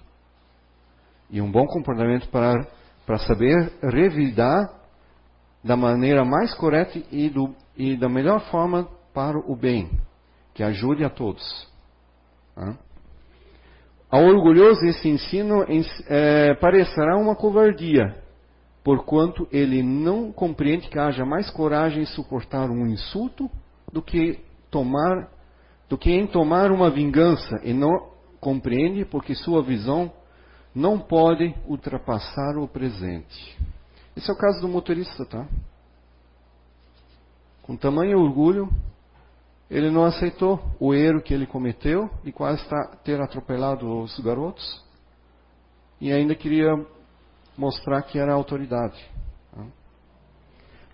[1.30, 2.68] E um bom comportamento para
[3.06, 4.70] para saber revidar
[5.64, 9.90] da maneira mais correta e, do, e, da melhor forma para o bem,
[10.54, 11.68] que ajude a todos.
[14.10, 15.66] Ao orgulhoso esse ensino
[16.08, 18.16] é, parecerá uma covardia,
[18.84, 23.50] porquanto ele não compreende que haja mais coragem em suportar um insulto
[23.92, 25.30] do que tomar
[25.88, 30.12] do que em tomar uma vingança e não compreende porque sua visão
[30.74, 33.58] não pode ultrapassar o presente.
[34.16, 35.46] Esse é o caso do motorista, tá?
[37.62, 38.70] Com tamanho orgulho,
[39.72, 44.84] ele não aceitou o erro que ele cometeu e quase está, ter atropelado os garotos.
[46.02, 46.76] E ainda queria
[47.58, 49.02] mostrar que era autoridade.
[49.50, 49.66] Tá?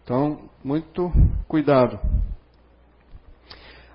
[0.03, 1.11] Então, muito
[1.47, 1.99] cuidado.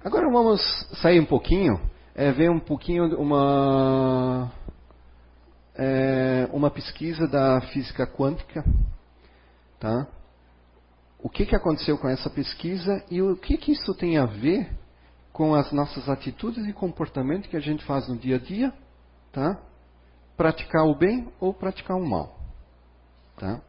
[0.05, 0.61] Agora vamos
[1.01, 1.81] sair um pouquinho,
[2.12, 4.51] é, ver um pouquinho uma
[5.77, 8.64] é, uma pesquisa da física quântica,
[9.79, 10.09] tá?
[11.23, 14.69] O que, que aconteceu com essa pesquisa e o que, que isso tem a ver
[15.33, 18.73] com as nossas atitudes e comportamento que a gente faz no dia a dia,
[19.33, 19.59] tá?
[20.37, 22.39] Praticar o bem ou praticar o mal,
[23.37, 23.61] tá?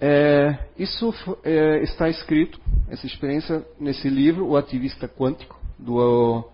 [0.00, 1.12] É, isso
[1.44, 6.48] é, está escrito, essa experiência, nesse livro, O Ativista Quântico, do,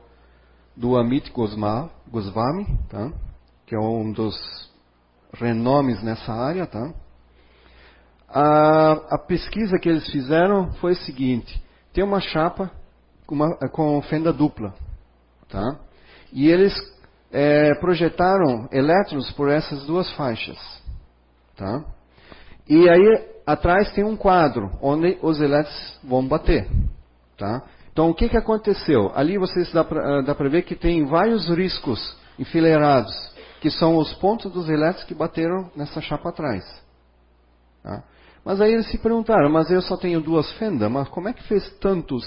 [0.76, 3.12] do Amit Goswami, tá?
[3.68, 4.34] que é um dos
[5.34, 6.94] renomes nessa área, tá?
[8.28, 11.62] A, a pesquisa que eles fizeram foi o seguinte:
[11.92, 12.70] tem uma chapa
[13.26, 14.74] com, uma, com fenda dupla,
[15.48, 15.78] tá?
[16.32, 16.74] E eles
[17.32, 20.58] é, projetaram elétrons por essas duas faixas,
[21.56, 21.84] tá?
[22.68, 26.68] E aí atrás tem um quadro onde os elétrons vão bater,
[27.36, 27.62] tá?
[27.90, 29.10] Então o que que aconteceu?
[29.14, 33.12] Ali vocês dá para ver que tem vários riscos enfileirados
[33.60, 36.64] que são os pontos dos elétrons que bateram nessa chapa atrás.
[37.82, 38.04] Tá?
[38.48, 41.42] Mas aí eles se perguntaram, mas eu só tenho duas fendas, mas como é que
[41.42, 42.24] fez tantos,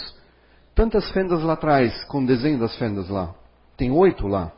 [0.75, 3.34] tantas fendas lá atrás, com o desenho das fendas lá?
[3.75, 4.51] Tem oito lá.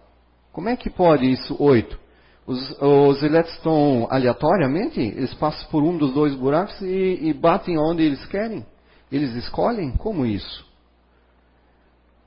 [0.51, 1.97] Como é que pode isso, oito?
[2.45, 7.77] Os, os elétrons estão aleatoriamente, eles passam por um dos dois buracos e, e batem
[7.79, 8.65] onde eles querem?
[9.09, 9.91] Eles escolhem?
[9.91, 10.65] Como isso?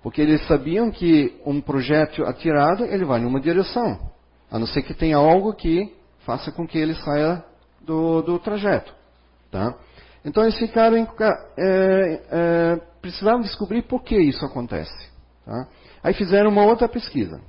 [0.03, 4.01] Porque eles sabiam que um projétil atirado, ele vai numa direção.
[4.51, 7.45] A não ser que tenha algo que faça com que ele saia
[7.83, 8.97] do, do trajeto.
[9.51, 9.75] Tá?
[10.25, 10.97] Então eles ficaram.
[10.97, 11.07] Em,
[11.59, 15.11] é, é, precisavam descobrir por que isso acontece.
[15.45, 15.69] Tá?
[16.03, 17.41] Aí fizeram uma outra pesquisa.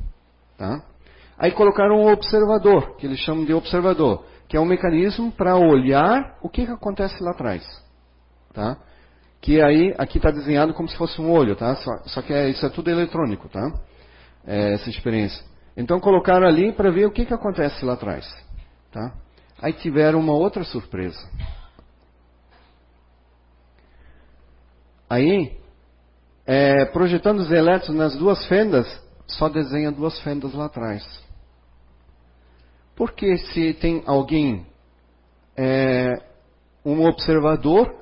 [0.57, 0.83] Tá?
[1.37, 6.37] Aí colocaram um observador, que eles chamam de observador, que é um mecanismo para olhar
[6.41, 7.63] o que, que acontece lá atrás.
[8.53, 8.77] Tá?
[9.39, 11.75] Que aí, aqui está desenhado como se fosse um olho, tá?
[11.75, 13.71] Só, só que é, isso é tudo eletrônico, tá?
[14.45, 15.43] É, essa experiência.
[15.75, 18.27] Então colocaram ali para ver o que, que acontece lá atrás.
[18.91, 19.13] Tá?
[19.61, 21.19] Aí tiveram uma outra surpresa.
[25.09, 25.57] Aí,
[26.45, 28.87] é, projetando os elétrons nas duas fendas,
[29.27, 31.03] só desenha duas fendas lá atrás.
[32.95, 34.65] Porque se tem alguém,
[35.55, 36.21] é,
[36.83, 37.93] um observador,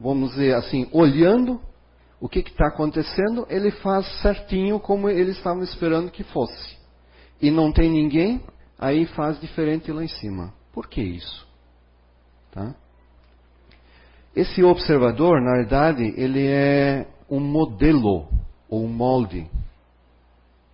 [0.00, 1.60] vamos dizer assim, olhando
[2.20, 6.76] o que está acontecendo, ele faz certinho como eles estavam esperando que fosse.
[7.40, 8.42] E não tem ninguém,
[8.78, 10.52] aí faz diferente lá em cima.
[10.72, 11.46] Por que isso?
[12.50, 12.74] Tá?
[14.34, 18.28] Esse observador, na verdade, ele é um modelo
[18.68, 19.48] ou um molde,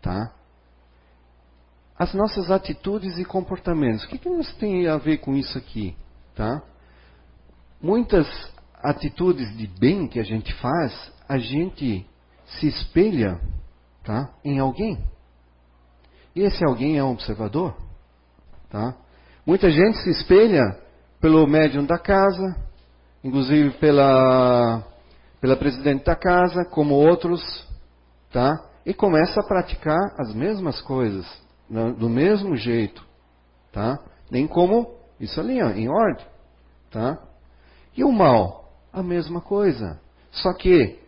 [0.01, 0.33] tá?
[1.99, 4.05] As nossas atitudes e comportamentos.
[4.05, 5.95] O que, que nós tem a ver com isso aqui,
[6.35, 6.63] tá?
[7.83, 8.27] Muitas
[8.83, 12.07] atitudes de bem que a gente faz, a gente
[12.47, 13.39] se espelha,
[14.03, 14.33] tá?
[14.43, 14.99] Em alguém.
[16.35, 17.77] E esse alguém é um observador,
[18.71, 18.97] tá?
[19.45, 20.63] Muita gente se espelha
[21.21, 22.57] pelo médium da casa,
[23.23, 24.85] inclusive pela,
[25.41, 27.41] pela presidente da casa, como outros,
[28.33, 28.65] tá?
[28.85, 31.27] E começa a praticar as mesmas coisas,
[31.69, 33.05] do mesmo jeito,
[33.73, 33.99] tá?
[34.31, 36.27] Nem como isso ali, ó, em ordem,
[36.91, 37.19] tá?
[37.97, 40.99] E o mal, a mesma coisa, só que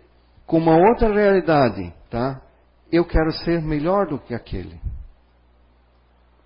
[0.47, 2.41] com uma outra realidade, tá?
[2.91, 4.79] Eu quero ser melhor do que aquele,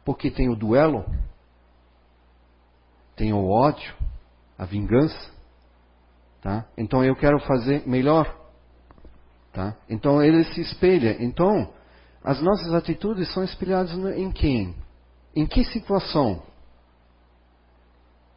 [0.05, 1.05] porque tem o duelo
[3.17, 3.95] tem o ódio,
[4.59, 5.33] a vingança,
[6.47, 6.65] tá?
[6.79, 8.33] Então eu quero fazer melhor,
[9.53, 9.77] tá?
[9.91, 11.21] Então ele se espelha.
[11.21, 11.75] Então
[12.23, 14.77] as nossas atitudes são espelhadas em quem?
[15.35, 16.41] Em que situação?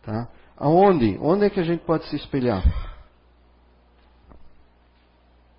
[0.02, 0.28] Tá?
[0.58, 1.20] Aonde?
[1.22, 2.64] Onde é que a gente pode se espelhar?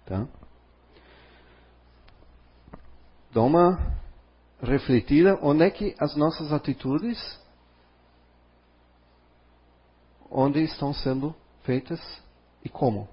[0.05, 0.27] Tá?
[3.33, 3.97] Dá uma
[4.61, 7.17] refletida onde é que as nossas atitudes
[10.29, 11.33] onde estão sendo
[11.63, 12.01] feitas
[12.65, 13.09] e como.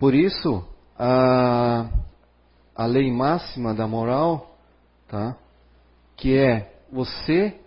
[0.00, 0.66] Por isso,
[0.98, 1.90] a,
[2.74, 4.56] a lei máxima da moral,
[5.06, 5.36] tá?
[6.16, 7.60] que é você,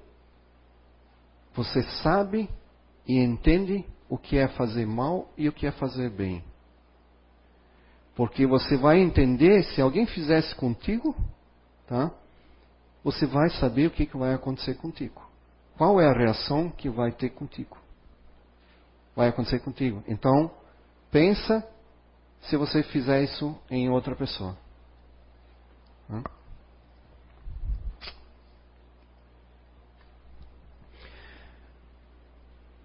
[1.54, 2.50] você sabe
[3.08, 6.44] e entende o que é fazer mal e o que é fazer bem.
[8.16, 11.16] Porque você vai entender, se alguém fizesse contigo,
[11.86, 12.12] tá?
[13.04, 15.22] Você vai saber o que, que vai acontecer contigo.
[15.78, 17.83] Qual é a reação que vai ter contigo?
[19.16, 20.04] Vai acontecer contigo.
[20.08, 20.52] Então,
[21.12, 21.66] pensa
[22.42, 24.58] se você fizer isso em outra pessoa.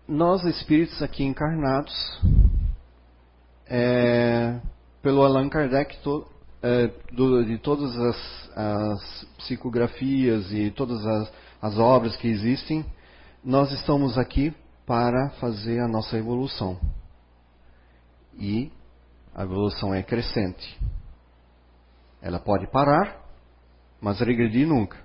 [0.07, 1.93] Nós, espíritos aqui encarnados,
[3.67, 4.59] é,
[5.03, 6.27] pelo Allan Kardec, to,
[6.63, 12.85] é, do, de todas as, as, psicografias e todas as, as obras que existem,
[13.45, 14.55] nós estamos aqui
[14.89, 16.81] para fazer a nossa evolução.
[18.39, 18.73] E
[19.35, 20.81] a evolução é crescente.
[22.23, 23.21] Ela pode parar,
[24.01, 24.97] mas regredir nunca.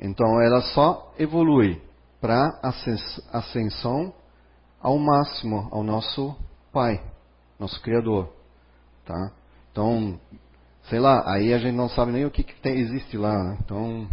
[0.00, 1.82] Então ela só evolui
[2.20, 2.60] para
[3.32, 4.14] ascensão
[4.80, 6.36] ao máximo ao nosso
[6.72, 7.02] Pai,
[7.58, 8.32] nosso Criador,
[9.04, 9.32] tá?
[9.70, 10.18] Então,
[10.84, 13.58] sei lá, aí a gente não sabe nem o que, que tem, existe lá, né?
[13.64, 14.08] então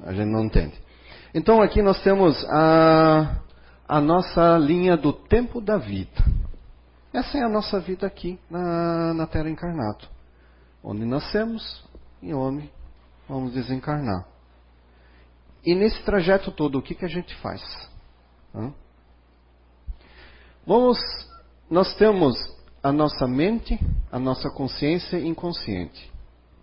[0.00, 0.78] a gente não entende.
[1.34, 3.40] Então aqui nós temos a,
[3.88, 6.22] a nossa linha do tempo da vida.
[7.12, 10.06] Essa é a nossa vida aqui na, na Terra encarnado.
[10.84, 11.82] Onde nascemos
[12.20, 12.70] e onde
[13.26, 14.26] vamos desencarnar.
[15.64, 17.62] E nesse trajeto todo, o que, que a gente faz?
[18.54, 18.72] Hã?
[20.66, 20.98] Vamos,
[21.70, 22.36] nós temos
[22.82, 23.78] a nossa mente,
[24.12, 26.12] a nossa consciência inconsciente.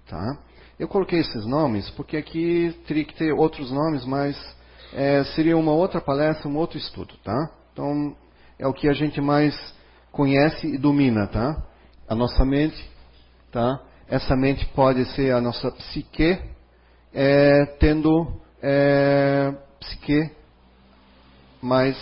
[0.07, 0.37] Tá?
[0.77, 4.54] Eu coloquei esses nomes porque aqui teria que ter outros nomes, mas
[4.93, 7.51] é, seria uma outra palestra, um outro estudo, tá?
[7.71, 8.15] Então
[8.57, 9.55] é o que a gente mais
[10.11, 11.61] conhece e domina, tá?
[12.07, 12.89] A nossa mente,
[13.51, 13.81] tá?
[14.07, 16.39] Essa mente pode ser a nossa psique,
[17.13, 20.31] é, tendo é, psique
[21.61, 21.97] mais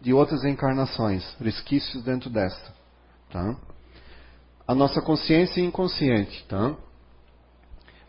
[0.00, 2.72] de outras encarnações, resquícios dentro desta,
[3.30, 3.56] tá?
[4.66, 6.76] A nossa consciência inconsciente, tá?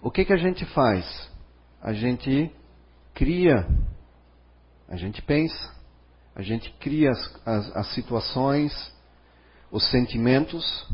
[0.01, 1.29] O que, que a gente faz?
[1.81, 2.51] A gente
[3.13, 3.67] cria,
[4.89, 5.75] a gente pensa,
[6.35, 8.93] a gente cria as, as, as situações,
[9.71, 10.87] os sentimentos,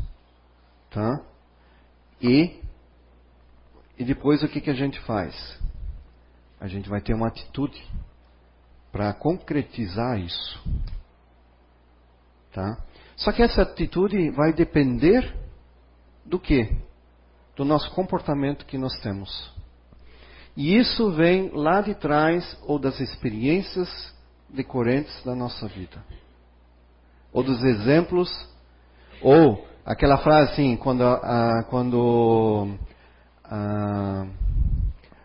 [0.90, 1.20] tá?
[2.20, 2.60] E,
[3.98, 5.34] e depois o que, que a gente faz?
[6.60, 7.82] A gente vai ter uma atitude
[8.92, 10.62] para concretizar isso.
[12.52, 12.82] Tá?
[13.16, 15.34] Só que essa atitude vai depender
[16.24, 16.86] do que?
[17.56, 19.55] do nosso comportamento que nós temos.
[20.56, 23.88] E isso vem lá de trás ou das experiências
[24.48, 26.02] decorrentes da nossa vida.
[27.32, 28.30] Ou dos exemplos,
[29.20, 32.74] ou aquela frase assim, quando, a, quando
[33.44, 34.24] a,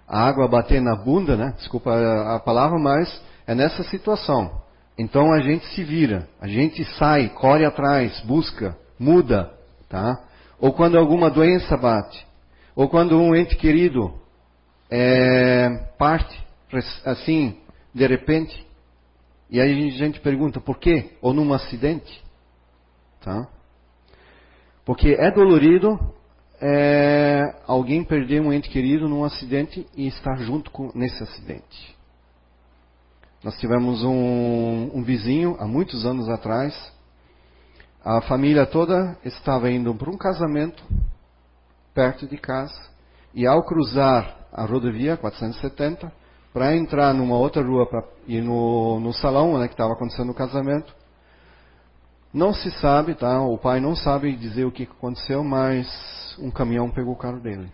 [0.05, 1.53] água bater na bunda, né?
[1.55, 4.61] desculpa a, a palavra, mas é nessa situação.
[4.97, 9.49] Então a gente se vira, a gente sai, corre atrás, busca, muda,
[9.87, 10.21] tá?
[10.59, 12.27] Ou quando alguma doença bate,
[12.75, 14.20] ou quando um ente querido
[14.91, 16.45] é, parte,
[17.05, 17.57] assim,
[17.93, 18.67] de repente,
[19.49, 21.17] e aí a gente pergunta por quê?
[21.21, 22.21] Ou num acidente,
[23.21, 23.47] tá?
[24.83, 25.97] Porque é dolorido
[26.59, 31.95] é, alguém perder um ente querido num acidente e estar junto com, nesse acidente.
[33.43, 36.93] Nós tivemos um, um vizinho há muitos anos atrás.
[38.03, 40.83] A família toda estava indo para um casamento
[41.93, 42.89] perto de casa
[43.33, 46.11] e ao cruzar a rodovia 470
[46.53, 50.93] para entrar numa outra rua para ir no, no salão onde estava acontecendo o casamento,
[52.33, 53.41] não se sabe, tá?
[53.41, 55.87] O pai não sabe dizer o que aconteceu, mas
[56.39, 57.69] um caminhão pegou o carro dele,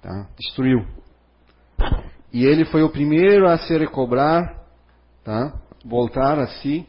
[0.00, 0.28] tá?
[0.38, 0.86] Destruiu.
[2.32, 4.58] E ele foi o primeiro a se recobrar,
[5.22, 5.52] tá?
[5.84, 6.86] Voltar a si.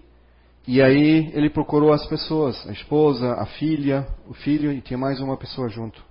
[0.66, 5.20] E aí ele procurou as pessoas, a esposa, a filha, o filho e tinha mais
[5.20, 6.02] uma pessoa junto.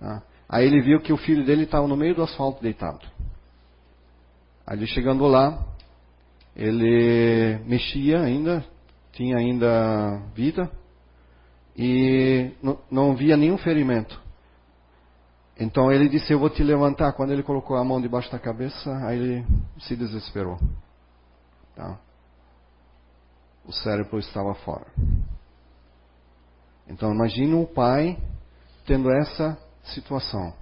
[0.00, 0.22] Tá?
[0.48, 3.06] Aí ele viu que o filho dele estava no meio do asfalto deitado.
[4.66, 5.62] Aí chegando lá,
[6.56, 8.64] ele mexia ainda,
[9.12, 10.70] tinha ainda vida
[11.76, 12.50] e
[12.90, 14.20] não via nenhum ferimento.
[15.58, 17.12] Então ele disse: Eu vou te levantar.
[17.12, 19.46] Quando ele colocou a mão debaixo da cabeça, aí ele
[19.80, 20.58] se desesperou.
[21.74, 21.98] Tá?
[23.66, 24.86] O cérebro estava fora.
[26.88, 28.18] Então imagina o pai
[28.86, 29.58] tendo essa
[29.88, 30.54] situação.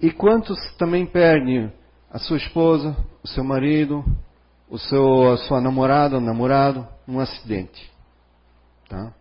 [0.00, 1.72] E quantos também perdem
[2.10, 4.04] a sua esposa, o seu marido,
[4.68, 7.90] o seu, a sua namorada ou namorado num acidente.
[8.88, 9.12] Tá?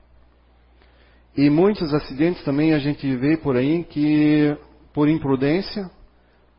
[1.35, 4.55] E muitos acidentes também a gente vê por aí que
[4.93, 5.89] por imprudência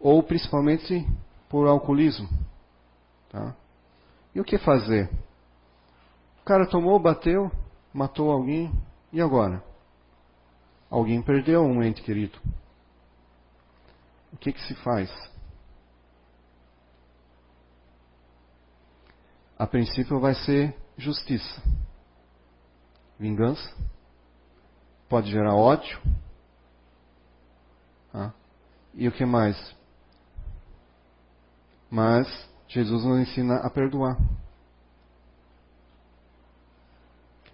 [0.01, 1.07] ou principalmente
[1.49, 2.29] por alcoolismo.
[3.31, 3.55] Tá?
[4.35, 5.09] E o que fazer?
[6.41, 7.51] O cara tomou, bateu,
[7.93, 8.71] matou alguém,
[9.13, 9.63] e agora?
[10.95, 12.39] Alguém perdeu um ente querido.
[14.33, 15.11] O que, que se faz?
[19.59, 21.63] a princípio vai ser justiça.
[23.19, 23.75] Vingança.
[25.09, 26.01] Pode gerar ódio.
[28.13, 28.33] Ah.
[28.93, 29.57] E o que mais?
[31.91, 32.29] Mas
[32.69, 34.19] Jesus nos ensina a perdoar.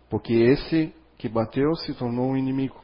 [0.09, 2.83] Porque esse que bateu se tornou um inimigo.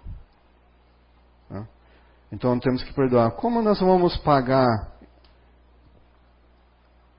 [2.31, 3.33] Então temos que perdoar.
[3.33, 4.97] Como nós vamos pagar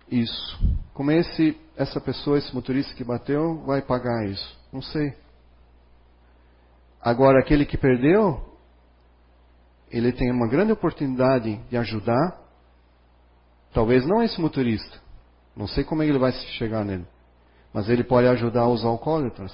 [0.09, 0.59] isso?
[0.93, 4.57] Como esse essa pessoa, esse motorista que bateu, vai pagar isso?
[4.73, 5.15] Não sei.
[6.99, 8.43] Agora, aquele que perdeu,
[9.91, 12.35] ele tem uma grande oportunidade de ajudar.
[13.71, 14.99] Talvez não esse motorista.
[15.55, 17.05] Não sei como ele vai chegar nele.
[17.71, 19.53] Mas ele pode ajudar os alcoólatras.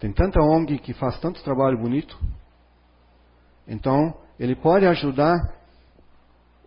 [0.00, 2.18] Tem tanta ONG que faz tanto trabalho bonito.
[3.66, 5.34] Então, ele pode ajudar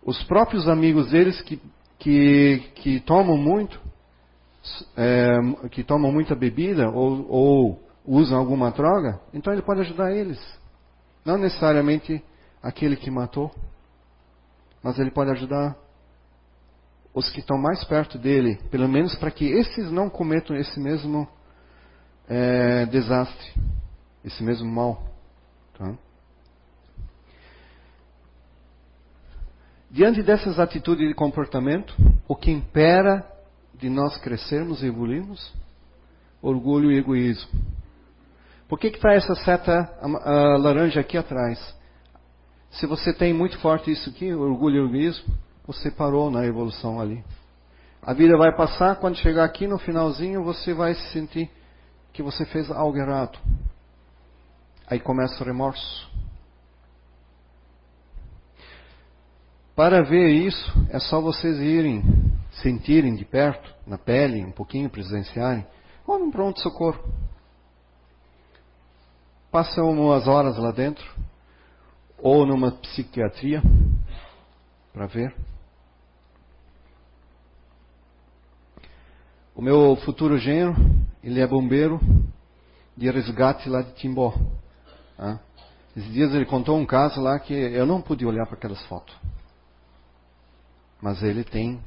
[0.04, 1.60] os próprios amigos deles que
[1.98, 3.80] que, que tomam muito,
[4.96, 5.36] é,
[5.70, 10.38] que tomam muita bebida ou, ou usam alguma droga, então ele pode ajudar eles.
[11.24, 12.24] Não necessariamente
[12.62, 13.50] aquele que matou,
[14.82, 15.76] mas ele pode ajudar
[17.12, 21.28] os que estão mais perto dele, pelo menos para que esses não cometam esse mesmo
[22.28, 23.52] é, desastre,
[24.24, 25.02] esse mesmo mal.
[25.76, 25.94] Tá?
[29.90, 31.94] Diante dessas atitudes de comportamento,
[32.26, 33.26] o que impera
[33.74, 35.52] de nós crescermos e evoluirmos?
[36.42, 37.50] Orgulho e egoísmo.
[38.68, 39.90] Por que está essa seta
[40.58, 41.74] laranja aqui atrás?
[42.70, 45.34] Se você tem muito forte isso aqui, orgulho e egoísmo,
[45.66, 47.24] você parou na evolução ali.
[48.02, 51.50] A vida vai passar, quando chegar aqui no finalzinho, você vai se sentir
[52.12, 53.38] que você fez algo errado.
[54.86, 56.10] Aí começa o remorso.
[59.78, 62.02] Para ver isso, é só vocês irem,
[62.50, 65.64] sentirem de perto, na pele, um pouquinho, presenciarem,
[66.04, 67.00] ou num pronto-socorro.
[69.52, 71.08] Passam umas horas lá dentro,
[72.18, 73.62] ou numa psiquiatria,
[74.92, 75.32] para ver.
[79.54, 80.74] O meu futuro genro,
[81.22, 82.00] ele é bombeiro
[82.96, 84.34] de resgate lá de Timbó.
[85.16, 85.38] Tá?
[85.96, 89.16] Esses dias ele contou um caso lá que eu não pude olhar para aquelas fotos
[91.00, 91.80] mas ele tem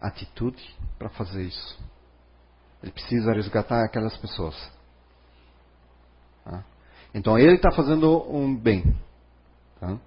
[0.00, 0.62] atitude
[0.98, 1.78] para fazer isso.
[2.82, 4.54] Ele precisa resgatar aquelas pessoas.
[6.44, 6.64] Tá?
[7.14, 8.94] Então ele está fazendo um bem.
[9.80, 9.98] Tá?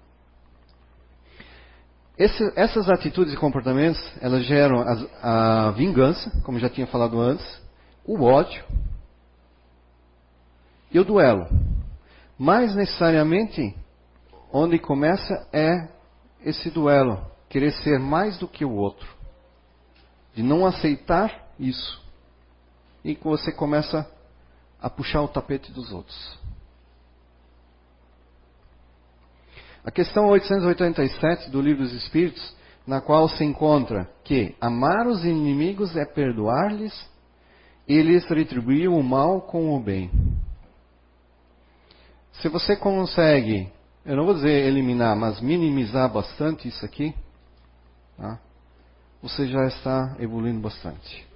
[2.56, 7.62] essas atitudes e comportamentos, elas geram a, a vingança, como já tinha falado antes,
[8.04, 8.64] o ódio
[10.90, 11.46] e o duelo.
[12.36, 13.72] Mas necessariamente,
[14.52, 15.88] onde começa é
[16.44, 19.08] esse duelo, querer ser mais do que o outro,
[20.34, 22.02] de não aceitar isso,
[23.04, 24.08] e que você começa
[24.80, 26.38] a puxar o tapete dos outros.
[29.84, 32.54] A questão 887 do Livro dos Espíritos,
[32.86, 37.08] na qual se encontra que amar os inimigos é perdoar-lhes
[37.86, 40.10] e lhes retribuir o mal com o bem.
[42.32, 43.70] Se você consegue,
[44.04, 47.14] eu não vou dizer eliminar, mas minimizar bastante isso aqui,
[48.18, 48.38] tá?
[49.22, 51.26] você já está evoluindo bastante.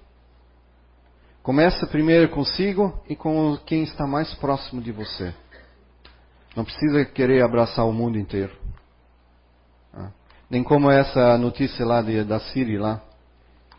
[1.41, 5.33] Começa primeiro consigo e com quem está mais próximo de você.
[6.55, 8.55] Não precisa querer abraçar o mundo inteiro.
[9.93, 10.11] Ah.
[10.49, 13.01] Nem como essa notícia lá de, da Síria lá,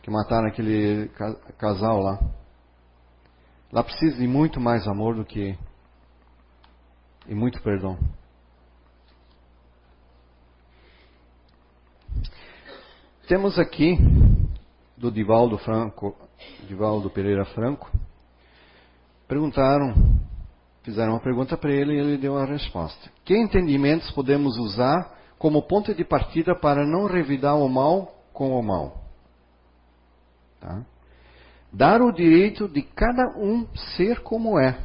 [0.03, 1.11] que mataram aquele
[1.57, 2.19] casal lá.
[3.73, 5.57] Lá precisa de muito mais amor do que
[7.27, 7.99] e muito perdão.
[13.27, 13.97] Temos aqui
[14.97, 16.15] do Divaldo Franco,
[16.69, 17.91] Divaldo Pereira Franco,
[19.27, 19.95] perguntaram
[20.85, 23.11] Fizeram uma pergunta para ele e ele deu a resposta.
[23.25, 28.63] Que entendimentos podemos usar como ponto de partida para não revidar o mal com o
[28.63, 29.03] mal?
[30.61, 30.85] Tá?
[31.73, 33.67] Dar o direito de cada um
[33.97, 34.79] ser como é.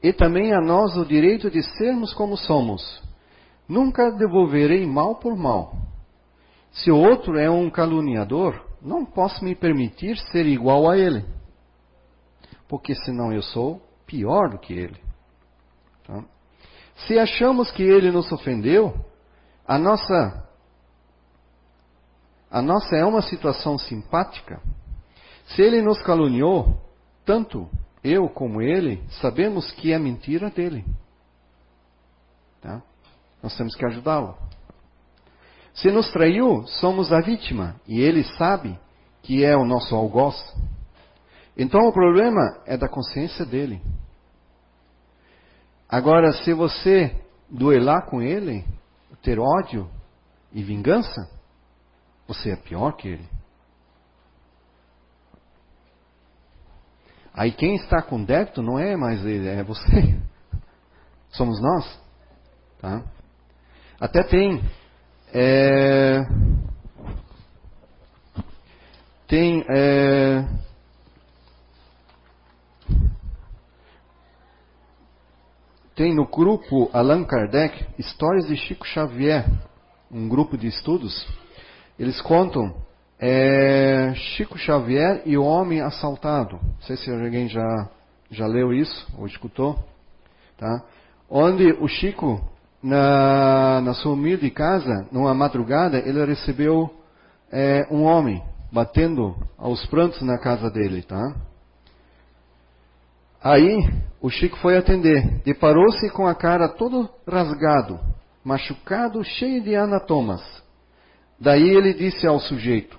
[0.00, 3.02] E também a nós o direito de sermos como somos.
[3.68, 5.74] Nunca devolverei mal por mal.
[6.74, 11.24] Se o outro é um caluniador, não posso me permitir ser igual a ele.
[12.68, 15.00] Porque senão eu sou pior do que ele.
[16.04, 16.24] Tá?
[17.06, 18.94] Se achamos que ele nos ofendeu,
[19.66, 20.44] a nossa
[22.50, 24.60] a nossa é uma situação simpática.
[25.46, 26.80] Se ele nos caluniou,
[27.24, 27.68] tanto
[28.02, 30.84] eu como ele sabemos que é mentira dele.
[32.60, 32.82] Tá?
[33.42, 34.36] Nós temos que ajudá-lo.
[35.74, 38.78] Se nos traiu, somos a vítima e ele sabe
[39.22, 40.36] que é o nosso algoz.
[41.56, 43.82] Então o problema é da consciência dele.
[45.88, 47.14] Agora, se você
[47.48, 48.64] duelar com ele,
[49.22, 49.88] ter ódio
[50.52, 51.28] e vingança,
[52.26, 53.28] você é pior que ele.
[57.32, 60.20] Aí quem está com débito não é mais ele, é você.
[61.30, 62.00] Somos nós.
[62.78, 63.02] Tá?
[63.98, 64.62] Até tem.
[65.34, 66.24] É,
[69.26, 69.64] tem.
[69.68, 70.44] É,
[75.94, 79.48] Tem no grupo Allan Kardec Histórias de Chico Xavier,
[80.10, 81.24] um grupo de estudos.
[81.96, 82.74] Eles contam
[83.20, 86.56] é, Chico Xavier e o Homem Assaltado.
[86.56, 87.88] Não sei se alguém já,
[88.28, 89.78] já leu isso ou escutou.
[90.56, 90.82] Tá?
[91.30, 92.42] Onde o Chico,
[92.84, 96.94] na, na sua humilde casa, numa madrugada, ele recebeu
[97.50, 101.02] é, um homem batendo aos prantos na casa dele.
[101.02, 101.34] Tá?
[103.42, 105.40] Aí o Chico foi atender.
[105.44, 107.98] Deparou-se com a cara todo rasgado,
[108.44, 110.42] machucado, cheio de anatomas.
[111.40, 112.98] Daí ele disse ao sujeito: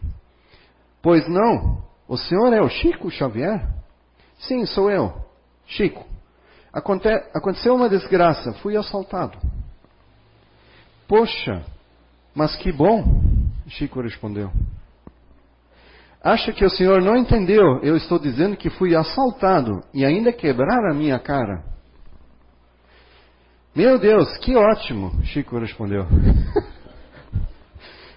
[1.00, 3.64] Pois não, o senhor é o Chico Xavier?
[4.40, 5.14] Sim, sou eu,
[5.68, 6.04] Chico.
[6.74, 9.38] Aconte aconteceu uma desgraça, fui assaltado.
[11.08, 11.64] Poxa,
[12.34, 13.04] mas que bom,
[13.68, 14.52] Chico respondeu.
[16.24, 17.80] Acha que o senhor não entendeu?
[17.84, 21.64] Eu estou dizendo que fui assaltado e ainda quebraram a minha cara.
[23.76, 26.06] Meu Deus, que ótimo, Chico respondeu.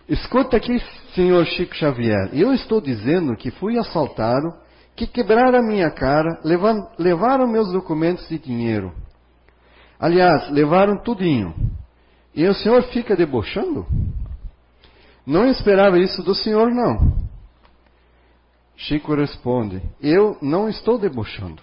[0.09, 0.81] Escuta aqui,
[1.15, 2.31] senhor Chico Xavier.
[2.33, 4.55] Eu estou dizendo que fui assaltado,
[4.97, 8.95] que quebraram a minha cara, levaram, levaram meus documentos de dinheiro.
[10.01, 11.55] Aliás, levaram tudinho.
[12.35, 13.87] E o senhor fica debochando?
[15.27, 17.17] Não esperava isso do senhor, não.
[18.77, 21.63] Chico responde: Eu não estou debochando.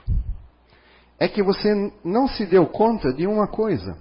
[1.17, 1.69] É que você
[2.03, 3.97] não se deu conta de uma coisa.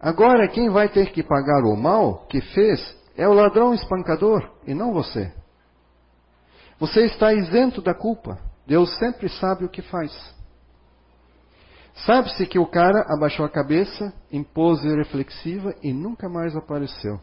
[0.00, 4.72] Agora quem vai ter que pagar o mal que fez é o ladrão espancador e
[4.72, 5.32] não você.
[6.78, 8.38] Você está isento da culpa.
[8.66, 10.31] Deus sempre sabe o que faz.
[11.94, 17.20] Sabe-se que o cara abaixou a cabeça, em pose reflexiva e nunca mais apareceu.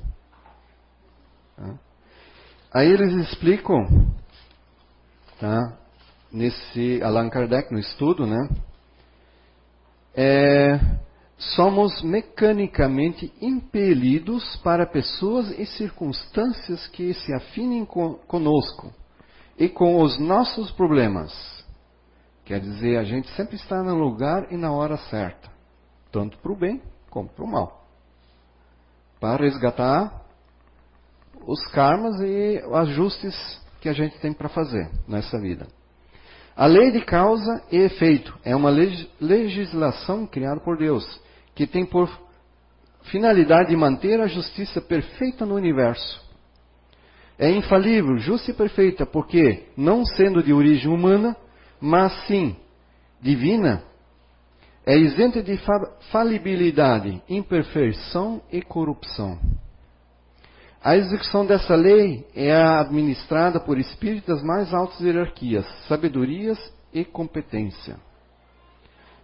[2.72, 3.86] Aí eles explicam
[5.40, 5.78] tá?
[6.32, 8.50] nesse Allan Kardec, no estudo, né?
[10.14, 10.80] É,
[11.38, 18.94] somos mecanicamente impelidos para pessoas e circunstâncias que se afinem conosco
[19.58, 21.59] e com os nossos problemas.
[22.50, 25.52] Quer dizer, a gente sempre está no lugar e na hora certa,
[26.12, 27.86] tanto para o bem como para o mal,
[29.20, 30.26] para resgatar
[31.46, 33.36] os karmas e ajustes
[33.80, 35.68] que a gente tem para fazer nessa vida.
[36.56, 38.72] A lei de causa e efeito é uma
[39.22, 41.06] legislação criada por Deus
[41.54, 42.10] que tem por
[43.04, 46.20] finalidade manter a justiça perfeita no universo.
[47.38, 51.38] É infalível, justa e perfeita, porque, não sendo de origem humana,
[51.80, 52.56] mas sim
[53.22, 53.84] divina,
[54.86, 55.60] é isenta de
[56.12, 59.38] falibilidade, imperfeição e corrupção.
[60.82, 66.58] A execução dessa lei é administrada por espíritos das mais altas hierarquias, sabedorias
[66.94, 67.98] e competência.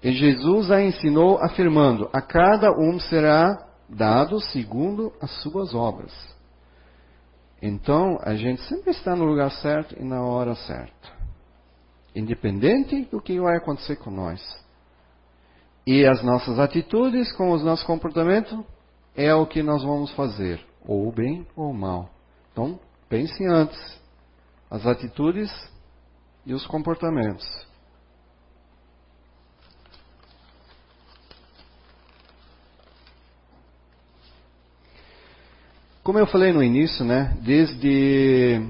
[0.03, 6.13] E Jesus a ensinou afirmando: A cada um será dado segundo as suas obras.
[7.61, 11.14] Então, a gente sempre está no lugar certo e na hora certa.
[12.15, 14.41] Independente do que vai acontecer com nós.
[15.85, 18.57] E as nossas atitudes, com os nossos comportamentos,
[19.15, 22.09] é o que nós vamos fazer, ou bem ou mal.
[22.51, 23.77] Então, pense antes
[24.71, 25.51] as atitudes
[26.45, 27.45] e os comportamentos.
[36.01, 38.61] Como eu falei no início, né, desde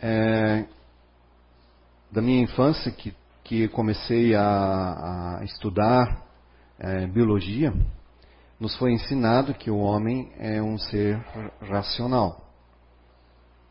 [0.00, 0.64] é,
[2.10, 6.26] da minha infância que, que comecei a, a estudar
[6.78, 7.72] é, biologia,
[8.58, 11.16] nos foi ensinado que o homem é um ser
[11.60, 12.44] racional,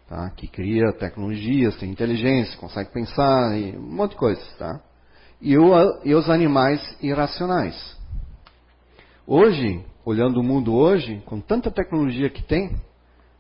[0.08, 0.30] tá?
[0.32, 4.82] que cria tecnologias, tem inteligência, consegue pensar e um monte de coisas, tá?
[5.42, 5.72] E, o,
[6.04, 7.98] e os animais irracionais.
[9.26, 12.76] Hoje, olhando o mundo hoje, com tanta tecnologia que tem,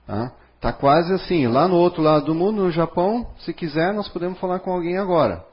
[0.06, 0.36] tá?
[0.60, 4.40] Tá quase assim, lá no outro lado do mundo, no Japão, se quiser, nós podemos
[4.40, 5.46] falar com alguém agora.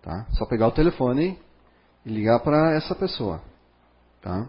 [0.00, 0.26] Tá?
[0.30, 1.38] Só pegar o telefone
[2.04, 3.42] e ligar para essa pessoa.
[4.22, 4.48] Tá?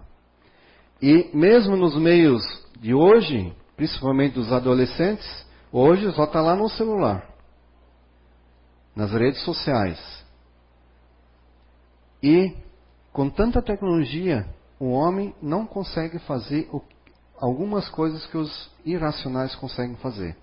[1.01, 2.43] E mesmo nos meios
[2.79, 7.27] de hoje, principalmente dos adolescentes, hoje só está lá no celular,
[8.95, 9.99] nas redes sociais.
[12.21, 12.55] E
[13.11, 14.47] com tanta tecnologia,
[14.79, 16.81] o homem não consegue fazer o,
[17.37, 20.35] algumas coisas que os irracionais conseguem fazer.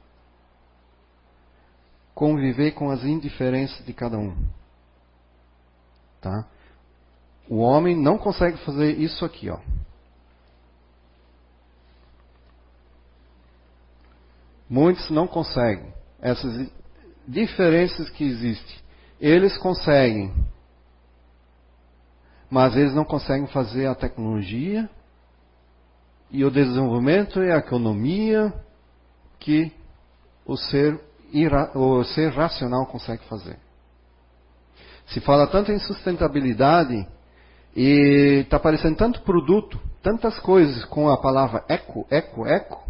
[2.14, 4.34] Conviver com as indiferenças de cada um.
[6.20, 6.46] Tá?
[7.48, 9.58] O homem não consegue fazer isso aqui, ó.
[14.70, 15.92] Muitos não conseguem.
[16.20, 16.70] Essas
[17.26, 18.76] diferenças que existem.
[19.20, 20.32] Eles conseguem
[22.54, 24.88] mas eles não conseguem fazer a tecnologia
[26.34, 28.52] e o desenvolvimento e a economia
[29.38, 29.70] que
[30.44, 31.00] o ser,
[31.76, 33.56] o ser racional consegue fazer.
[35.06, 37.06] Se fala tanto em sustentabilidade
[37.76, 42.82] e está aparecendo tanto produto, tantas coisas com a palavra eco, eco, eco,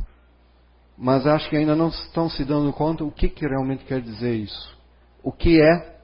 [0.96, 4.36] mas acho que ainda não estão se dando conta o que, que realmente quer dizer
[4.36, 4.74] isso.
[5.22, 5.98] O que é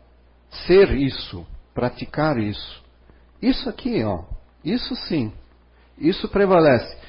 [0.66, 2.84] ser isso, praticar isso.
[3.40, 4.24] Isso aqui, ó,
[4.62, 5.32] isso sim,
[5.96, 6.99] isso prevalece.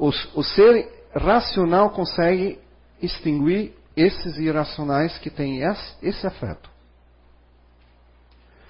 [0.00, 2.58] O, o ser racional consegue
[3.02, 6.70] extinguir esses irracionais que têm esse, afeto.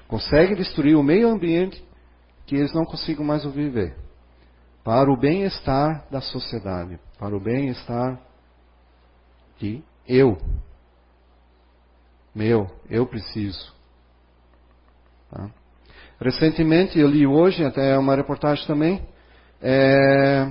[0.08, 1.84] Consegue destruir o meio ambiente
[2.46, 3.96] que eles não consigam mais viver.
[4.82, 8.20] Para o bem-estar da sociedade, para o bem-estar
[9.60, 10.36] de eu.
[12.34, 13.72] Meu, eu preciso.
[15.30, 15.48] Tá?
[16.20, 19.06] Recentemente, eu li hoje, até uma reportagem também,
[19.62, 20.50] é,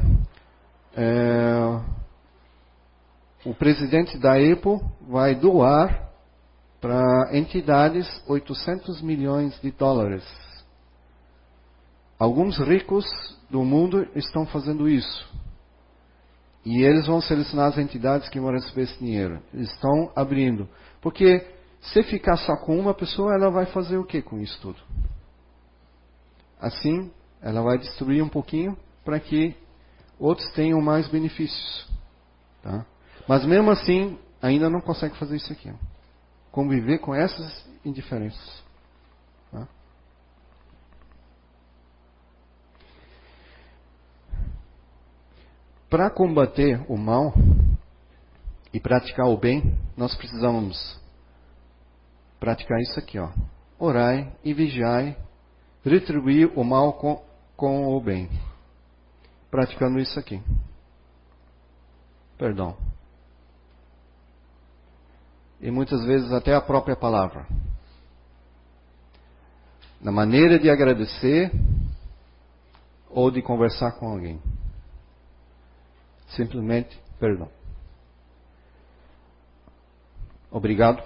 [0.96, 1.82] é,
[3.46, 6.10] o presidente da EPO vai doar
[6.82, 10.24] para entidades 800 milhões de dólares.
[12.18, 13.06] Alguns ricos
[13.50, 15.30] do mundo estão fazendo isso.
[16.66, 19.42] E eles vão selecionar as entidades que vão receber esse dinheiro.
[19.54, 20.68] Eles estão abrindo.
[21.02, 21.48] Porque
[21.82, 24.80] se ficar só com uma pessoa, ela vai fazer o que com isso tudo?
[26.60, 27.10] Assim,
[27.42, 29.56] ela vai destruir um pouquinho para que
[30.20, 31.88] outros tenham mais benefícios.
[32.62, 32.86] Tá?
[33.28, 35.74] Mas mesmo assim, ainda não consegue fazer isso aqui.
[36.52, 38.64] Conviver com essas indiferenças.
[39.52, 39.68] Tá?
[45.90, 47.34] Para combater o mal
[48.74, 51.00] e praticar o bem, nós precisamos
[52.40, 53.30] praticar isso aqui, ó.
[53.80, 55.18] Orai e vigiai
[55.84, 57.24] retribuir o mal com
[57.56, 58.30] com o bem.
[59.50, 60.42] Praticando isso aqui.
[62.38, 62.78] Perdão.
[65.60, 67.46] E muitas vezes até a própria palavra.
[70.00, 71.52] Na maneira de agradecer
[73.10, 74.42] ou de conversar com alguém.
[76.30, 77.50] Simplesmente perdão.
[80.52, 81.04] Obrigado.